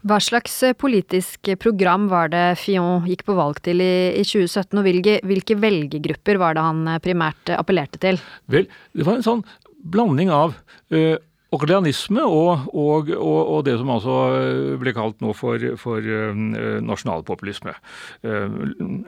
Hva 0.09 0.21
slags 0.23 0.55
eh, 0.65 0.77
politisk 0.79 1.51
program 1.61 2.07
var 2.09 2.33
det 2.33 2.47
Fillon 2.63 3.05
gikk 3.09 3.27
på 3.29 3.37
valg 3.37 3.61
til 3.67 3.83
i, 3.85 3.93
i 4.17 4.25
2017, 4.25 4.79
og 4.81 4.87
hvilke, 4.87 5.19
hvilke 5.29 5.59
velgergrupper 5.61 6.41
var 6.41 6.57
det 6.57 6.65
han 6.65 6.85
eh, 6.95 7.01
primært 7.05 7.53
appellerte 7.59 8.01
til? 8.01 8.21
Vel, 8.49 8.71
det 8.97 9.09
var 9.09 9.19
en 9.19 9.27
sånn 9.27 9.45
blanding 9.79 10.31
av 10.35 10.55
uh, 10.95 11.17
Orleanisme 11.49 12.21
og, 12.29 12.67
og, 12.77 13.09
og, 13.09 13.39
og, 13.41 13.61
det 13.65 13.79
som 13.81 13.89
altså 13.89 14.17
eh, 14.37 14.73
ble 14.77 14.93
kalt 14.93 15.23
nå 15.25 15.31
for, 15.33 15.63
for 15.81 16.05
uh, 16.05 16.35
nasjonalpopulisme. 16.85 17.73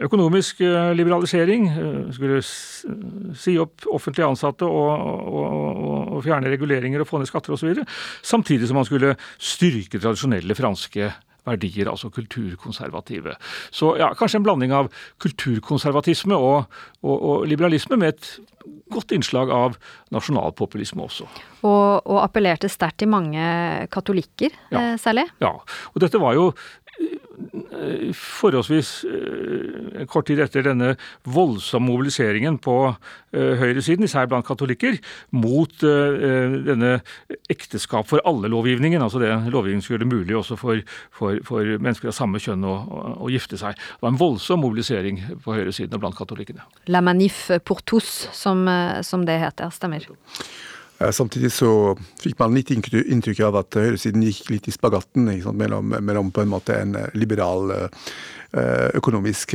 Økonomisk 0.01 0.63
liberalisering. 0.97 1.69
skulle 2.17 2.41
si 2.41 3.59
opp 3.61 3.85
offentlig 3.93 4.25
ansatte 4.25 4.65
og, 4.65 6.17
fjerne 6.25 6.49
reguleringer 6.49 7.05
og 7.05 7.11
få 7.11 7.21
ned 7.21 7.29
skatter 7.29 7.59
osv. 7.59 7.85
Samtidig 8.25 8.71
som 8.71 8.81
man 8.81 8.89
skulle 8.89 9.19
styrke 9.37 10.01
tradisjonelle 10.01 10.57
franske 10.57 11.13
verdier, 11.45 11.91
altså 11.91 12.09
kulturkonservative. 12.09 13.37
Så 13.71 13.95
ja, 14.01 14.11
kanskje 14.17 14.41
en 14.41 14.47
blanding 14.49 14.73
av 14.77 14.91
kulturkonservatisme 15.23 16.37
og, 16.37 16.73
og, 17.03 17.17
og 17.17 17.47
liberalisme 17.51 18.01
med 18.01 18.15
et 18.15 18.33
godt 18.93 19.15
innslag 19.17 19.51
av 19.55 19.77
nasjonalpopulisme 20.15 21.03
også. 21.05 21.27
Og, 21.63 22.01
og 22.05 22.19
appellerte 22.23 22.69
sterkt 22.73 23.01
til 23.03 23.11
mange 23.13 23.41
katolikker, 23.93 24.55
ja. 24.73 24.83
eh, 24.83 24.97
særlig? 25.01 25.27
Ja, 25.43 25.55
og 25.61 26.03
dette 26.03 26.21
var 26.21 26.37
jo 26.37 26.51
forholdsvis 28.17 28.91
eh, 29.09 30.05
kort 30.11 30.29
tid 30.29 30.41
etter 30.43 30.65
denne 30.67 30.95
voldsomme 31.29 31.91
mobiliseringen 31.91 32.59
på 32.63 32.77
eh, 32.91 33.55
høyresiden, 33.61 34.07
især 34.07 34.29
blant 34.31 34.47
katolikker, 34.47 34.99
mot 35.35 35.73
denne 35.81 36.93
ekteskap 37.53 38.09
for 38.11 38.23
alle-lovgivningen. 38.29 39.03
Altså 39.03 39.21
det 39.23 39.31
lovgivningen 39.53 39.85
skulle 39.85 39.99
gjøre 39.99 40.07
det 40.07 40.13
mulig 40.13 40.39
også 40.39 40.59
for, 40.61 40.83
for, 41.15 41.41
for, 41.47 41.67
mennesker 41.79 42.11
av 42.13 42.17
samme 42.17 42.41
kjønn 42.43 42.67
å, 42.67 42.75
å, 43.17 43.31
gifte 43.33 43.59
seg. 43.61 43.79
Det 43.79 44.05
var 44.05 44.13
en 44.15 44.21
voldsom 44.21 44.65
mobilisering 44.65 45.23
på 45.45 45.57
høyresiden 45.57 45.97
og 45.97 46.05
blant 46.05 46.19
katolikkene. 46.19 46.67
La 46.93 47.03
manif 47.05 47.47
pour 47.65 47.85
tous, 47.87 48.29
som, 48.37 48.67
som 49.07 49.25
det 49.29 49.41
heter. 49.43 49.73
Stemmer. 49.75 50.07
Eh, 51.01 51.11
samtidig 51.13 51.53
så 51.53 51.95
fikk 52.21 52.37
man 52.41 52.57
litt 52.57 52.73
inntrykk 52.75 53.41
av 53.49 53.63
at 53.63 53.79
høyresiden 53.79 54.25
gikk 54.27 54.51
litt 54.53 54.69
i 54.69 54.75
spagatten 54.75 55.31
mellom, 55.57 55.97
mellom, 55.97 56.33
på 56.35 56.45
en 56.45 56.53
måte 56.53 56.77
en 56.77 56.97
eh, 56.99 57.09
liberal 57.17 57.73
eh, 57.73 57.97
økonomisk 58.99 59.55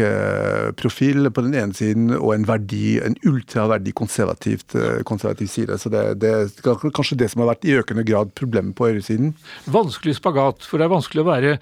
profil 0.80 1.28
på 1.36 1.44
den 1.44 1.58
ene 1.60 1.76
siden 1.76 2.14
og 2.16 2.30
en 2.32 2.46
verdi, 2.48 2.96
en 3.04 3.18
ultraverdig 3.28 3.92
konservativ 4.00 4.64
side. 5.52 5.76
Så 5.82 5.92
det, 5.92 6.04
det, 6.24 6.32
er 6.32 6.80
kanskje 6.96 7.18
det 7.20 7.28
som 7.34 7.44
har 7.44 7.52
vært 7.52 7.68
i 7.68 7.76
økende 7.76 8.06
grad 8.08 8.32
problemet 8.40 8.72
på 8.78 8.88
høyresiden. 8.88 9.34
Vanskelig 9.68 10.16
spagat, 10.22 10.64
for 10.64 10.80
det 10.80 10.88
er 10.88 10.96
vanskelig 10.96 11.26
å 11.26 11.28
være 11.28 11.58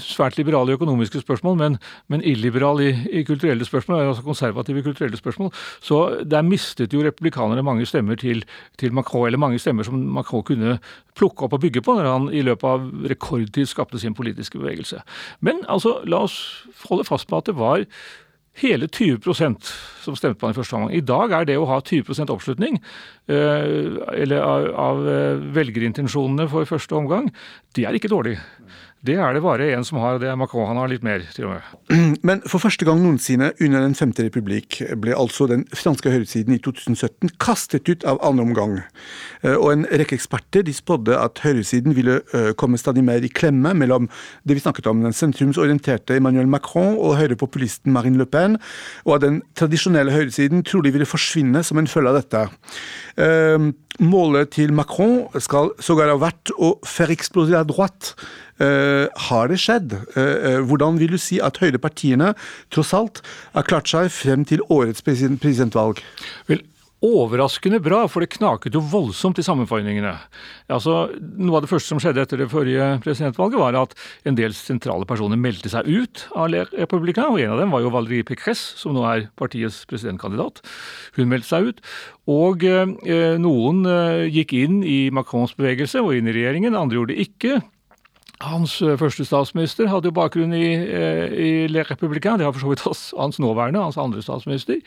svært 0.00 0.38
liberal 0.38 0.70
i 0.70 0.72
økonomiske 0.72 1.20
spørsmål, 1.20 1.56
men, 1.60 1.76
men 2.08 2.22
illiberal 2.24 2.80
i, 2.80 2.90
i, 3.12 3.22
kulturelle 3.28 3.64
spørsmål, 3.64 4.00
altså 4.00 4.24
konservative 4.24 4.82
kulturelle 4.82 5.16
spørsmål. 5.16 5.50
Så 5.84 6.24
der 6.24 6.42
mistet 6.42 6.94
jo 6.94 7.02
republikanerne 7.04 7.62
mange 7.62 7.86
stemmer 7.86 8.16
til, 8.16 8.44
til 8.78 8.94
Macron, 8.94 9.26
eller 9.26 9.38
mange 9.38 9.58
stemmer 9.58 9.84
som 9.84 10.00
Macron 10.00 10.42
kunne 10.42 10.78
plukke 11.16 11.44
opp 11.44 11.52
og 11.52 11.60
bygge 11.60 11.82
på 11.84 11.94
når 11.94 12.10
han 12.10 12.28
i 12.32 12.42
løpet 12.42 12.68
av 12.68 12.90
rekordtid 13.10 13.68
skapte 13.68 14.00
sin 14.00 14.14
politiske 14.14 14.58
bevegelse. 14.58 15.02
Men 15.40 15.64
altså, 15.68 15.98
la 16.08 16.24
oss 16.24 16.66
holde 16.88 17.04
fast 17.04 17.28
på 17.28 17.36
at 17.36 17.46
det 17.52 17.58
var 17.60 17.84
hele 18.62 18.86
20% 18.86 19.70
som 20.04 20.16
stemte 20.16 20.38
på 20.38 20.46
han 20.46 20.54
i 20.54 20.56
første 20.56 20.76
omgang. 20.78 20.94
I 20.94 21.04
dag 21.04 21.32
er 21.34 21.48
det 21.48 21.58
å 21.58 21.66
ha 21.68 21.80
20 21.82 22.30
oppslutning 22.30 22.78
eh, 23.28 23.98
eller 24.14 24.40
av 24.40 25.02
eh, 25.10 25.42
velgerintensjonene 25.56 26.46
for 26.52 26.68
første 26.70 26.94
omgang, 26.96 27.32
det 27.74 27.88
er 27.88 27.98
ikke 27.98 28.12
dårlig. 28.12 28.38
Det 29.04 29.18
er 29.20 29.34
det 29.36 29.42
bare 29.44 29.66
en 29.74 29.84
som 29.84 29.98
har, 30.00 30.16
det 30.20 30.30
er 30.30 30.36
Macron. 30.40 30.64
Han 30.70 30.78
har 30.80 30.88
litt 30.88 31.02
mer, 31.04 31.20
til 31.36 31.50
og 31.50 31.58
med. 31.58 31.64
Men 32.28 32.40
for 32.48 32.62
første 32.62 32.86
gang 32.88 33.02
noensinne 33.02 33.50
under 33.60 33.84
Den 33.84 33.96
femte 33.98 34.24
republikk 34.24 34.78
ble 35.00 35.12
altså 35.12 35.44
den 35.50 35.66
franske 35.76 36.08
høyresiden 36.08 36.56
i 36.56 36.60
2017 36.64 37.34
kastet 37.42 37.90
ut 37.90 38.06
av 38.08 38.22
andre 38.24 38.46
omgang. 38.46 38.78
Eh, 39.42 39.58
og 39.58 39.74
en 39.74 39.84
rekke 39.90 40.16
eksperter 40.16 40.64
de 40.64 40.72
spådde 40.72 41.18
at 41.20 41.42
høyresiden 41.44 41.96
ville 41.98 42.22
eh, 42.32 42.52
komme 42.56 42.80
stadig 42.80 43.04
mer 43.04 43.20
i 43.20 43.28
klemme 43.28 43.74
mellom 43.76 44.08
det 44.48 44.56
vi 44.56 44.64
snakket 44.64 44.88
om, 44.88 45.04
den 45.04 45.16
sentrumsorienterte 45.16 46.16
Emmanuel 46.16 46.48
Macron 46.48 46.96
og 46.96 47.18
høyrepopulisten 47.20 47.92
Marine 47.92 48.22
Le 48.22 48.26
Pen, 48.26 48.56
og 49.04 49.18
at 49.18 49.26
den 49.26 49.42
tradisjonelle 49.58 50.16
høyresiden 50.16 50.64
trolig 50.64 50.94
ville 50.96 51.08
forsvinne 51.08 51.60
som 51.66 51.80
en 51.80 51.90
følge 51.90 52.14
av 52.14 52.22
dette. 52.22 52.46
Eh, 53.20 53.68
målet 54.00 54.56
til 54.56 54.72
Macron 54.72 55.26
skal 55.44 55.74
sågar 55.82 56.08
ha 56.08 56.16
vært 56.18 56.54
å 56.56 56.78
faire 56.88 57.12
exploser 57.12 57.58
la 57.58 57.66
droite 57.68 58.16
har 58.58 59.50
det 59.50 59.58
skjedd? 59.62 59.96
Uh, 60.14 60.60
hvordan 60.68 61.00
vil 61.00 61.16
du 61.16 61.18
si 61.18 61.40
at 61.42 61.58
høyrepartiene 61.62 62.34
tross 62.74 62.92
alt 62.94 63.22
har 63.56 63.66
klart 63.66 63.90
seg 63.90 64.12
frem 64.14 64.46
til 64.46 64.62
årets 64.70 65.02
presidentvalg? 65.02 66.02
Vel, 66.50 66.62
overraskende 67.04 67.80
bra, 67.82 68.04
for 68.08 68.24
det 68.24 68.32
knaket 68.38 68.76
jo 68.76 68.82
voldsomt 68.88 69.38
i 69.40 69.44
sammenføyningene. 69.44 70.12
Altså, 70.72 71.08
noe 71.20 71.58
av 71.58 71.66
det 71.66 71.70
første 71.70 71.92
som 71.92 72.00
skjedde 72.00 72.22
etter 72.24 72.40
det 72.40 72.48
forrige 72.52 72.86
presidentvalget, 73.04 73.60
var 73.60 73.78
at 73.82 73.92
en 74.28 74.38
del 74.38 74.56
sentrale 74.56 75.06
personer 75.08 75.40
meldte 75.40 75.72
seg 75.72 75.88
ut 75.88 76.24
av 76.32 76.54
Republika, 76.78 77.28
og 77.28 77.42
en 77.42 77.54
av 77.56 77.60
dem 77.60 77.74
var 77.74 77.84
jo 77.84 77.92
Valérie 77.94 78.26
Pécresse, 78.26 78.78
som 78.80 78.96
nå 78.96 79.04
er 79.10 79.28
partiets 79.40 79.82
presidentkandidat. 79.90 80.62
Hun 81.18 81.30
meldte 81.32 81.50
seg 81.50 81.70
ut. 81.70 81.84
Og 82.30 82.64
eh, 82.64 83.36
noen 83.40 83.84
eh, 83.90 84.24
gikk 84.32 84.56
inn 84.56 84.80
i 84.88 84.98
Macrons 85.12 85.52
bevegelse 85.58 86.00
og 86.00 86.14
inn 86.16 86.30
i 86.30 86.36
regjeringen, 86.36 86.78
andre 86.78 87.02
gjorde 87.02 87.12
det 87.12 87.28
ikke. 87.28 87.60
Hans 88.42 88.80
eh, 88.82 88.96
første 88.98 89.22
statsminister 89.22 89.86
hadde 89.86 90.10
jo 90.10 90.16
bakgrunn 90.16 90.54
i, 90.56 90.66
eh, 90.74 91.34
i 91.38 91.50
Le 91.70 91.84
Republicain, 91.86 92.38
det 92.40 92.46
har 92.48 92.54
for 92.54 92.64
så 92.64 92.72
vidt 92.72 92.82
hans 93.20 93.38
nåværende, 93.38 93.82
hans 93.84 93.98
andre 94.00 94.22
statsminister. 94.22 94.80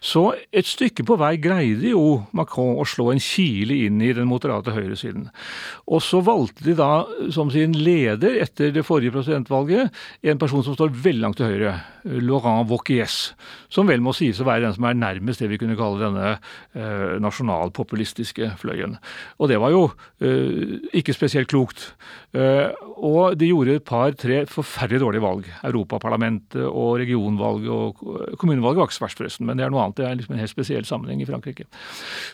Så 0.00 0.30
et 0.48 0.68
stykke 0.68 1.04
på 1.04 1.18
vei 1.20 1.34
greide 1.36 1.92
jo 1.92 2.22
Macron 2.36 2.80
å 2.80 2.86
slå 2.88 3.10
en 3.12 3.20
kile 3.20 3.76
inn 3.86 4.00
i 4.00 4.14
den 4.16 4.28
moderate 4.30 4.72
høyresiden. 4.72 5.28
Og 5.92 6.00
så 6.04 6.22
valgte 6.24 6.64
de 6.64 6.76
da 6.78 7.04
som 7.34 7.52
sin 7.52 7.76
leder 7.76 8.40
etter 8.40 8.72
det 8.72 8.86
forrige 8.86 9.12
presidentvalget 9.14 9.92
en 10.24 10.40
person 10.40 10.64
som 10.64 10.78
står 10.78 10.96
veldig 10.96 11.24
langt 11.26 11.40
til 11.40 11.52
høyre, 11.52 11.76
Laurent 12.06 12.68
Wauquiez, 12.70 13.34
som 13.72 13.88
vel 13.90 14.00
må 14.04 14.14
sies 14.16 14.40
å 14.40 14.46
være 14.46 14.64
den 14.66 14.76
som 14.76 14.86
er 14.88 14.98
nærmest 14.98 15.42
det 15.42 15.50
vi 15.50 15.58
kunne 15.60 15.76
kalle 15.78 16.00
denne 16.00 16.32
eh, 16.32 17.16
nasjonalpopulistiske 17.22 18.52
fløyen. 18.60 18.96
Og 19.42 19.50
det 19.50 19.60
var 19.60 19.74
jo 19.74 19.88
eh, 20.22 20.78
ikke 20.96 21.16
spesielt 21.16 21.50
klokt. 21.50 21.90
Eh, 22.36 22.70
og 22.96 23.36
de 23.38 23.48
gjorde 23.50 23.76
et 23.76 23.84
par-tre 23.86 24.38
forferdelig 24.50 25.00
dårlige 25.02 25.24
valg. 25.24 25.48
Europaparlamentet 25.68 26.62
og 26.66 26.96
regionvalget 27.02 27.70
og 27.72 28.00
kommunevalget 28.40 28.80
var 28.80 28.88
ikke 28.88 28.96
så 28.96 29.04
verst, 29.04 29.20
forresten, 29.20 29.48
men 29.48 29.58
det 29.58 29.66
er 29.66 29.72
noe 29.74 29.82
annet. 29.84 29.98
Det 29.98 30.06
er 30.06 30.18
liksom 30.18 30.36
en 30.36 30.42
helt 30.42 30.52
spesiell 30.52 30.86
sammenheng 30.88 31.22
i 31.22 31.28
Frankrike. 31.28 31.66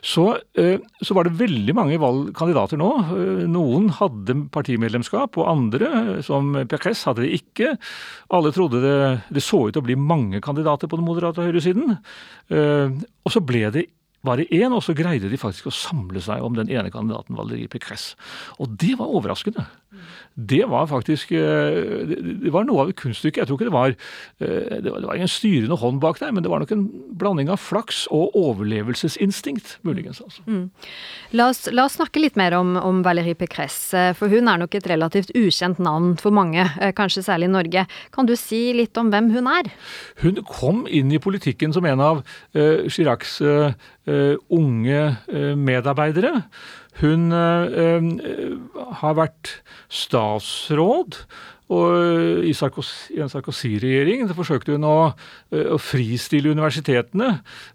Så, 0.04 0.26
eh, 0.59 0.78
så 1.02 1.16
var 1.18 1.26
det 1.26 1.38
veldig 1.40 1.75
mange 1.76 1.99
valgkandidater 2.02 2.80
nå. 2.80 2.90
Eh, 3.16 3.42
noen 3.50 3.90
hadde 3.99 4.38
partimedlemskap, 4.54 5.38
og 5.38 5.50
andre, 5.50 6.23
som 6.23 6.54
Pécresse, 6.71 7.09
hadde 7.11 7.26
det 7.26 7.42
ikke. 7.42 7.75
Alle 8.30 8.52
trodde 8.54 8.82
det, 8.85 8.99
det 9.35 9.42
så 9.42 9.66
ut 9.66 9.75
til 9.75 9.82
å 9.82 9.88
bli 9.88 9.99
mange 9.99 10.40
kandidater 10.40 10.88
på 10.88 11.00
den 11.00 11.09
moderate 11.09 11.42
høyresiden. 11.42 11.99
Eh, 12.52 13.02
og 13.25 13.35
så 13.35 13.42
ble 13.44 13.66
det 13.75 13.88
bare 14.23 14.47
én, 14.54 14.71
og 14.71 14.82
så 14.87 14.94
greide 14.94 15.30
de 15.30 15.40
faktisk 15.40 15.66
å 15.68 15.75
samle 15.75 16.23
seg 16.23 16.42
om 16.47 16.54
den 16.54 16.71
ene 16.71 16.92
kandidaten, 16.94 17.35
Valérie 17.35 17.71
Pécresse. 17.71 18.14
Og 18.62 18.71
det 18.78 18.94
var 19.00 19.11
overraskende 19.11 19.66
det 20.35 20.65
var 20.71 20.87
faktisk 20.89 21.33
eh, 21.37 22.09
Det 22.43 22.53
var 22.53 22.65
noe 22.65 22.87
av 22.87 22.93
et 22.93 22.99
kunststykke. 22.99 23.43
Jeg 23.43 23.49
tror 23.49 23.59
ikke 23.59 23.69
det 23.69 23.75
var 23.75 23.93
eh, 23.93 24.79
Det 24.85 24.93
var 24.93 25.19
en 25.19 25.31
styrende 25.31 25.77
hånd 25.77 26.01
bak 26.03 26.21
der, 26.23 26.33
men 26.33 26.45
det 26.45 26.51
var 26.53 26.63
nok 26.63 26.73
en 26.73 26.87
blanding 27.21 27.51
av 27.53 27.61
flaks 27.61 28.07
og 28.13 28.37
overlevelsesinstinkt, 28.39 29.77
muligens. 29.87 30.23
altså. 30.25 30.43
Mm. 30.47 30.65
La, 31.37 31.51
oss, 31.51 31.67
la, 31.73 31.87
oss, 31.87 31.99
snakke 32.01 32.23
litt 32.23 32.39
mer 32.41 32.57
om, 32.57 32.75
om 32.81 33.03
Valérie 33.05 33.37
Pécresse, 33.39 34.11
for 34.19 34.33
hun 34.33 34.49
er 34.49 34.63
nok 34.63 34.75
et 34.79 34.89
relativt 34.89 35.35
ukjent 35.37 35.81
navn 35.83 36.17
for 36.21 36.35
mange, 36.35 36.65
eh, 36.81 36.95
kanskje 36.97 37.27
særlig 37.29 37.51
i 37.51 37.55
Norge. 37.57 37.87
Kan 38.15 38.29
du 38.29 38.35
si 38.41 38.65
litt 38.77 38.97
om 39.01 39.13
hvem 39.13 39.31
hun 39.37 39.51
er? 39.53 39.73
Hun 40.25 40.41
kom 40.49 40.87
inn 40.89 41.13
i 41.13 41.21
politikken 41.23 41.77
som 41.77 41.87
en 41.89 42.01
av 42.03 42.23
uh, 42.57 42.89
Chiracs 42.89 43.41
uh, 43.45 43.75
unge 44.53 45.03
medarbeidere. 45.57 46.41
Hun 47.01 47.33
har 47.33 49.15
vært 49.17 49.55
statsråd 49.89 51.23
og 51.73 52.45
i, 52.45 52.53
en 52.53 53.31
Sarkozy-regjering 53.33 54.27
forsøkte 54.37 54.75
hun 54.75 54.85
å, 54.85 54.97
å, 55.13 55.79
fristille 55.81 56.53
universitetene, 56.53 57.31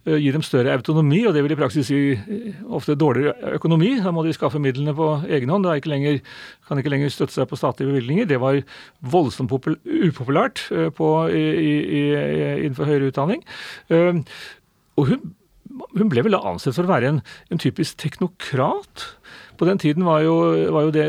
gi 0.05 0.33
dem 0.33 0.43
større 0.45 0.75
autonomi, 0.77 1.23
og 1.25 1.33
det 1.35 1.43
vil 1.45 1.55
i 1.55 1.57
praksis 1.57 1.89
si 1.89 2.01
ofte 2.67 2.97
dårligere 2.99 3.55
økonomi. 3.57 3.95
Da 4.03 4.13
må 4.13 4.25
de 4.25 4.35
skaffe 4.37 4.61
midlene 4.61 4.93
på 4.97 5.09
egen 5.25 5.53
hånd. 5.53 5.65
da 5.65 5.77
ikke 5.79 5.93
lenger, 5.93 6.19
kan 6.67 6.81
ikke 6.81 6.93
lenger 6.93 7.13
støtte 7.13 7.37
seg 7.39 7.49
på 7.49 7.59
statlige 7.59 7.93
bevilgninger. 7.93 8.29
Det 8.29 8.41
var 8.43 8.61
voldsomt 9.01 9.55
upopulært 9.55 10.67
på, 10.97 11.09
i, 11.31 11.47
i, 12.01 12.03
innenfor 12.67 12.91
høyere 12.91 13.09
utdanning. 13.13 13.45
Og 14.97 15.09
hun, 15.09 15.33
hun 15.97 16.11
ble 16.11 16.23
vel 16.25 16.37
ansett 16.37 16.75
for 16.75 16.87
å 16.87 16.91
være 16.91 17.11
en, 17.11 17.21
en 17.53 17.61
typisk 17.61 17.97
teknokrat. 18.01 19.07
På 19.57 19.65
den 19.65 19.79
tiden 19.81 20.05
var 20.05 20.21
jo, 20.21 20.35
var 20.73 20.85
jo 20.85 20.93
det 20.93 21.07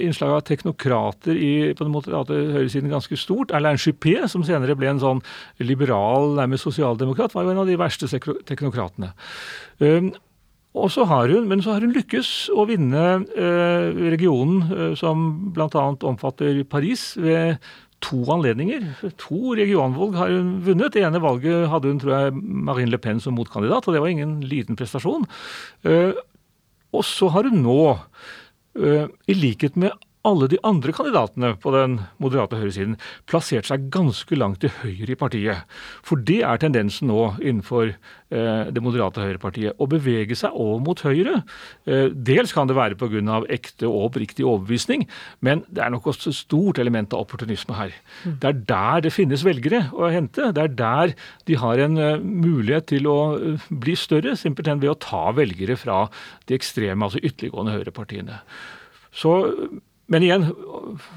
innslaget 0.00 0.38
av 0.38 0.44
teknokrater 0.48 1.36
i, 1.36 1.52
på 1.76 1.84
en 1.84 1.92
måte 1.92 2.12
høyresiden 2.32 2.92
ganske 2.92 3.18
stort. 3.20 3.52
Alain 3.52 3.80
Juppé, 3.80 4.16
som 4.32 4.44
senere 4.46 4.76
ble 4.78 4.88
en 4.94 5.02
sånn 5.02 5.22
liberal, 5.60 6.32
nærmest 6.38 6.68
sosialdemokrat, 6.68 7.36
var 7.36 7.44
jo 7.46 7.54
en 7.54 7.62
av 7.64 7.68
de 7.68 7.78
verste 7.80 8.08
teknokratene. 8.08 9.12
Um, 9.82 10.12
og 10.72 10.88
så 10.88 11.04
har 11.04 11.28
hun, 11.28 11.48
Men 11.48 11.60
så 11.60 11.74
har 11.74 11.84
hun 11.84 11.92
lykkes 11.92 12.48
å 12.56 12.64
vinne 12.64 13.04
eh, 13.36 13.88
regionen, 14.14 14.62
eh, 14.72 14.94
som 14.96 15.52
bl.a. 15.52 15.82
omfatter 16.00 16.62
Paris, 16.64 17.12
ved 17.20 17.60
to 18.02 18.20
anledninger. 18.34 18.86
To 19.24 19.54
regionvalg 19.58 20.18
har 20.18 20.34
hun 20.34 20.52
vunnet. 20.66 20.92
Det 20.94 21.04
ene 21.06 21.22
valget 21.22 21.68
hadde 21.72 21.90
hun 21.92 22.00
tror 22.02 22.14
jeg, 22.16 22.36
Marine 22.68 22.92
Le 22.92 23.00
Pen 23.02 23.22
som 23.22 23.36
motkandidat, 23.38 23.86
og 23.86 23.96
det 23.96 24.02
var 24.04 24.12
ingen 24.12 24.40
liten 24.46 24.78
prestasjon. 24.78 25.26
Uh, 25.86 26.12
og 26.92 27.04
så 27.08 27.30
har 27.32 27.48
hun 27.48 27.62
nå, 27.64 27.82
i 28.72 29.34
likhet 29.36 29.74
med 29.76 29.92
alle 30.28 30.46
de 30.50 30.58
andre 30.66 30.92
kandidatene 30.94 31.52
på 31.58 31.72
den 31.74 31.96
moderate 32.22 32.58
høyresiden 32.60 32.94
plassert 33.30 33.66
seg 33.66 33.88
ganske 33.94 34.36
langt 34.38 34.60
til 34.62 34.70
høyre 34.82 35.14
i 35.14 35.18
partiet. 35.18 35.64
For 36.06 36.20
det 36.22 36.40
er 36.46 36.60
tendensen 36.62 37.10
nå 37.10 37.32
innenfor 37.40 37.90
eh, 37.90 38.70
det 38.70 38.84
moderate 38.84 39.24
høyrepartiet. 39.24 39.74
Å 39.74 39.88
bevege 39.90 40.38
seg 40.38 40.54
over 40.54 40.78
mot 40.84 41.02
høyre. 41.02 41.40
Eh, 41.90 42.14
dels 42.14 42.54
kan 42.54 42.70
det 42.70 42.78
være 42.78 42.98
pga. 43.00 43.42
ekte 43.50 43.88
og 43.90 44.12
oppriktig 44.12 44.46
overbevisning, 44.46 45.08
men 45.40 45.64
det 45.68 45.82
er 45.82 45.90
nok 45.90 46.06
også 46.12 46.30
et 46.30 46.38
stort 46.38 46.78
element 46.78 47.12
av 47.12 47.26
opportunisme 47.26 47.74
her. 47.74 47.92
Mm. 48.22 48.38
Det 48.38 48.48
er 48.48 48.64
der 48.72 49.06
det 49.08 49.14
finnes 49.14 49.44
velgere 49.44 49.88
å 49.92 50.10
hente. 50.12 50.52
Det 50.54 50.62
er 50.62 50.76
der 50.78 51.14
de 51.46 51.58
har 51.58 51.82
en 51.82 51.98
uh, 51.98 52.22
mulighet 52.22 52.92
til 52.94 53.10
å 53.10 53.20
uh, 53.34 53.70
bli 53.70 53.96
større, 53.98 54.36
simpelthen 54.38 54.80
ved 54.82 54.94
å 54.94 55.00
ta 55.02 55.30
velgere 55.34 55.76
fra 55.76 56.06
de 56.46 56.54
ekstreme, 56.54 57.02
altså 57.02 57.22
ytterliggående 57.22 57.74
høyrepartiene. 57.74 58.38
Så 59.12 59.32
men 60.12 60.26
igjen, 60.26 60.46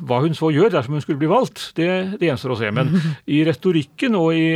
hva 0.08 0.22
hun 0.24 0.36
så 0.38 0.50
gjør 0.56 0.72
dersom 0.74 0.96
hun 0.96 1.04
skulle 1.04 1.20
bli 1.20 1.32
valgt, 1.32 1.72
det, 1.78 1.90
det 2.22 2.30
gjenstår 2.30 2.56
å 2.56 2.60
se. 2.60 2.72
Men 2.75 2.94
i 3.36 3.44
retorikken 3.48 4.18
og 4.20 4.32
i, 4.38 4.48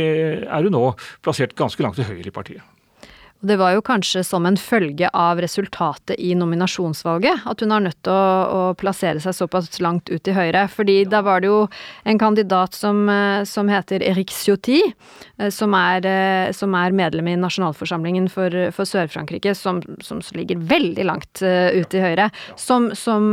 er 0.46 0.68
hun 0.68 0.76
nå 0.76 0.84
plassert 1.24 1.56
ganske 1.58 1.84
langt 1.84 2.00
til 2.00 2.08
høyre 2.08 2.30
i 2.30 2.34
partiet. 2.34 2.64
Det 3.40 3.56
var 3.56 3.72
jo 3.72 3.80
kanskje 3.80 4.20
som 4.24 4.44
en 4.44 4.56
følge 4.60 5.08
av 5.16 5.38
resultatet 5.40 6.18
i 6.20 6.34
nominasjonsvalget 6.36 7.46
at 7.48 7.62
hun 7.64 7.72
har 7.72 7.80
nødt 7.80 7.96
til 8.04 8.12
å, 8.12 8.24
å 8.52 8.62
plassere 8.76 9.22
seg 9.22 9.32
såpass 9.36 9.78
langt 9.80 10.10
ut 10.12 10.20
til 10.26 10.36
høyre. 10.36 10.66
Fordi 10.68 10.98
da 11.08 11.22
var 11.24 11.40
det 11.40 11.48
jo 11.48 11.62
en 12.04 12.20
kandidat 12.20 12.76
som, 12.76 13.06
eh, 13.08 13.46
som 13.48 13.70
heter 13.72 14.04
Eric 14.04 14.34
Ciotti, 14.36 14.82
eh, 14.84 15.48
som 15.48 15.72
er, 15.78 16.04
eh, 16.04 16.52
som 16.52 16.76
er 16.76 16.92
medlem 16.92 17.30
i 17.32 17.38
nasjonalforsamlingen 17.40 18.28
for, 18.28 18.52
for 18.76 18.88
Sør-Frankrike, 18.88 19.54
som, 19.56 19.80
som, 20.04 20.20
ligger 20.36 20.60
veldig 20.60 21.04
langt 21.08 21.40
ut 21.40 21.88
til 21.90 22.04
høyre, 22.04 22.28
som, 22.60 22.90
som, 22.94 23.32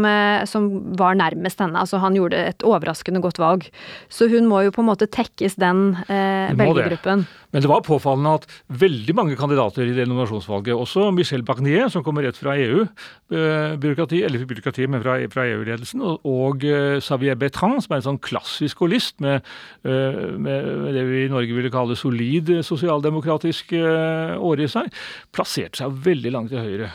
var 0.97 1.17
nærmest 1.19 1.59
henne. 1.61 1.77
Altså 1.77 1.99
han 2.01 2.15
gjorde 2.15 2.39
et 2.53 2.63
overraskende 2.65 3.21
godt 3.21 3.41
valg. 3.43 3.67
Så 4.09 4.29
hun 4.31 4.47
må 4.47 4.63
jo 4.63 4.73
på 4.73 4.81
en 4.85 4.89
måte 4.89 5.09
tekkes 5.11 5.59
den 5.59 5.91
eh, 6.07 6.55
velgergruppen. 6.57 7.27
Men 7.55 7.63
det 7.63 7.69
var 7.71 7.83
påfallende 7.85 8.33
at 8.41 8.47
veldig 8.81 9.15
mange 9.15 9.37
kandidater 9.39 9.87
i 9.87 9.95
det 9.95 10.07
nominasjonsvalget, 10.09 10.75
også 10.75 11.11
Michel 11.15 11.45
Barnier, 11.47 11.87
som 11.91 12.03
kommer 12.03 12.25
rett 12.27 12.39
fra 12.39 12.57
EU-byråkrati, 12.59 14.19
eh, 14.21 14.27
eller 14.27 14.47
byråkratiet, 14.49 14.89
men 14.91 15.03
fra, 15.03 15.15
fra 15.31 15.45
EU-ledelsen, 15.47 16.03
og, 16.03 16.25
og 16.27 16.65
uh, 16.67 16.97
Xavier 17.03 17.39
Bertrand, 17.39 17.79
som 17.83 17.95
er 17.95 18.01
en 18.01 18.07
sånn 18.09 18.21
klassisk 18.23 18.83
holist 18.83 19.21
med, 19.23 19.47
uh, 19.87 20.35
med, 20.35 20.91
det 20.97 21.05
vi 21.07 21.23
i 21.25 21.31
Norge 21.31 21.55
ville 21.55 21.71
kalle 21.73 21.95
solid 21.99 22.51
sosialdemokratisk 22.67 23.77
uh, 23.79 24.35
åre 24.43 24.67
i 24.67 24.71
seg, 24.71 24.91
plasserte 25.35 25.79
seg 25.79 26.03
veldig 26.03 26.35
langt 26.35 26.51
til 26.51 26.63
høyre. 26.63 26.91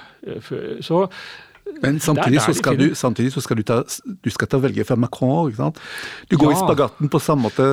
Så 0.84 1.06
men 1.82 2.00
samtidig, 2.02 2.40
så 2.42 2.52
skal, 2.52 2.76
du, 2.76 2.94
samtidig 2.94 3.32
så 3.32 3.40
skal 3.40 3.56
du, 3.56 3.62
ta, 3.66 3.80
du 4.24 4.30
skal 4.34 4.50
ta 4.50 4.58
velge 4.60 4.84
fra 4.84 4.96
Macron. 4.98 5.48
ikke 5.48 5.62
sant? 5.62 5.78
Du 6.28 6.36
går 6.36 6.52
ja. 6.52 6.56
i 6.56 6.60
spagatten 6.60 7.10
på 7.12 7.20
samme 7.22 7.48
måte 7.48 7.68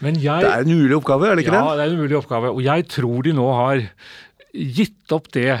jeg, 0.00 0.44
det 0.44 0.50
er 0.50 0.64
en 0.64 0.72
umulig 0.72 0.96
oppgave, 0.96 1.28
er 1.28 1.36
det 1.36 1.44
ikke 1.44 1.52
ja, 1.52 1.60
det? 1.60 1.68
Ja, 1.68 1.76
det 1.76 1.84
er 1.84 1.92
en 1.92 2.00
umulig 2.00 2.18
oppgave. 2.20 2.52
Og 2.54 2.62
jeg 2.64 2.86
tror 2.88 3.26
de 3.26 3.34
nå 3.36 3.46
har 3.52 3.82
gitt 4.80 5.14
opp 5.14 5.28
det. 5.36 5.52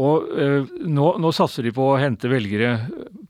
Og 0.00 0.28
øh, 0.36 0.68
nå, 0.88 1.08
nå, 1.20 1.32
satser 1.36 1.66
de 1.66 1.72
på 1.76 1.92
å 1.92 1.98
hente 2.00 2.30
velgere 2.32 2.74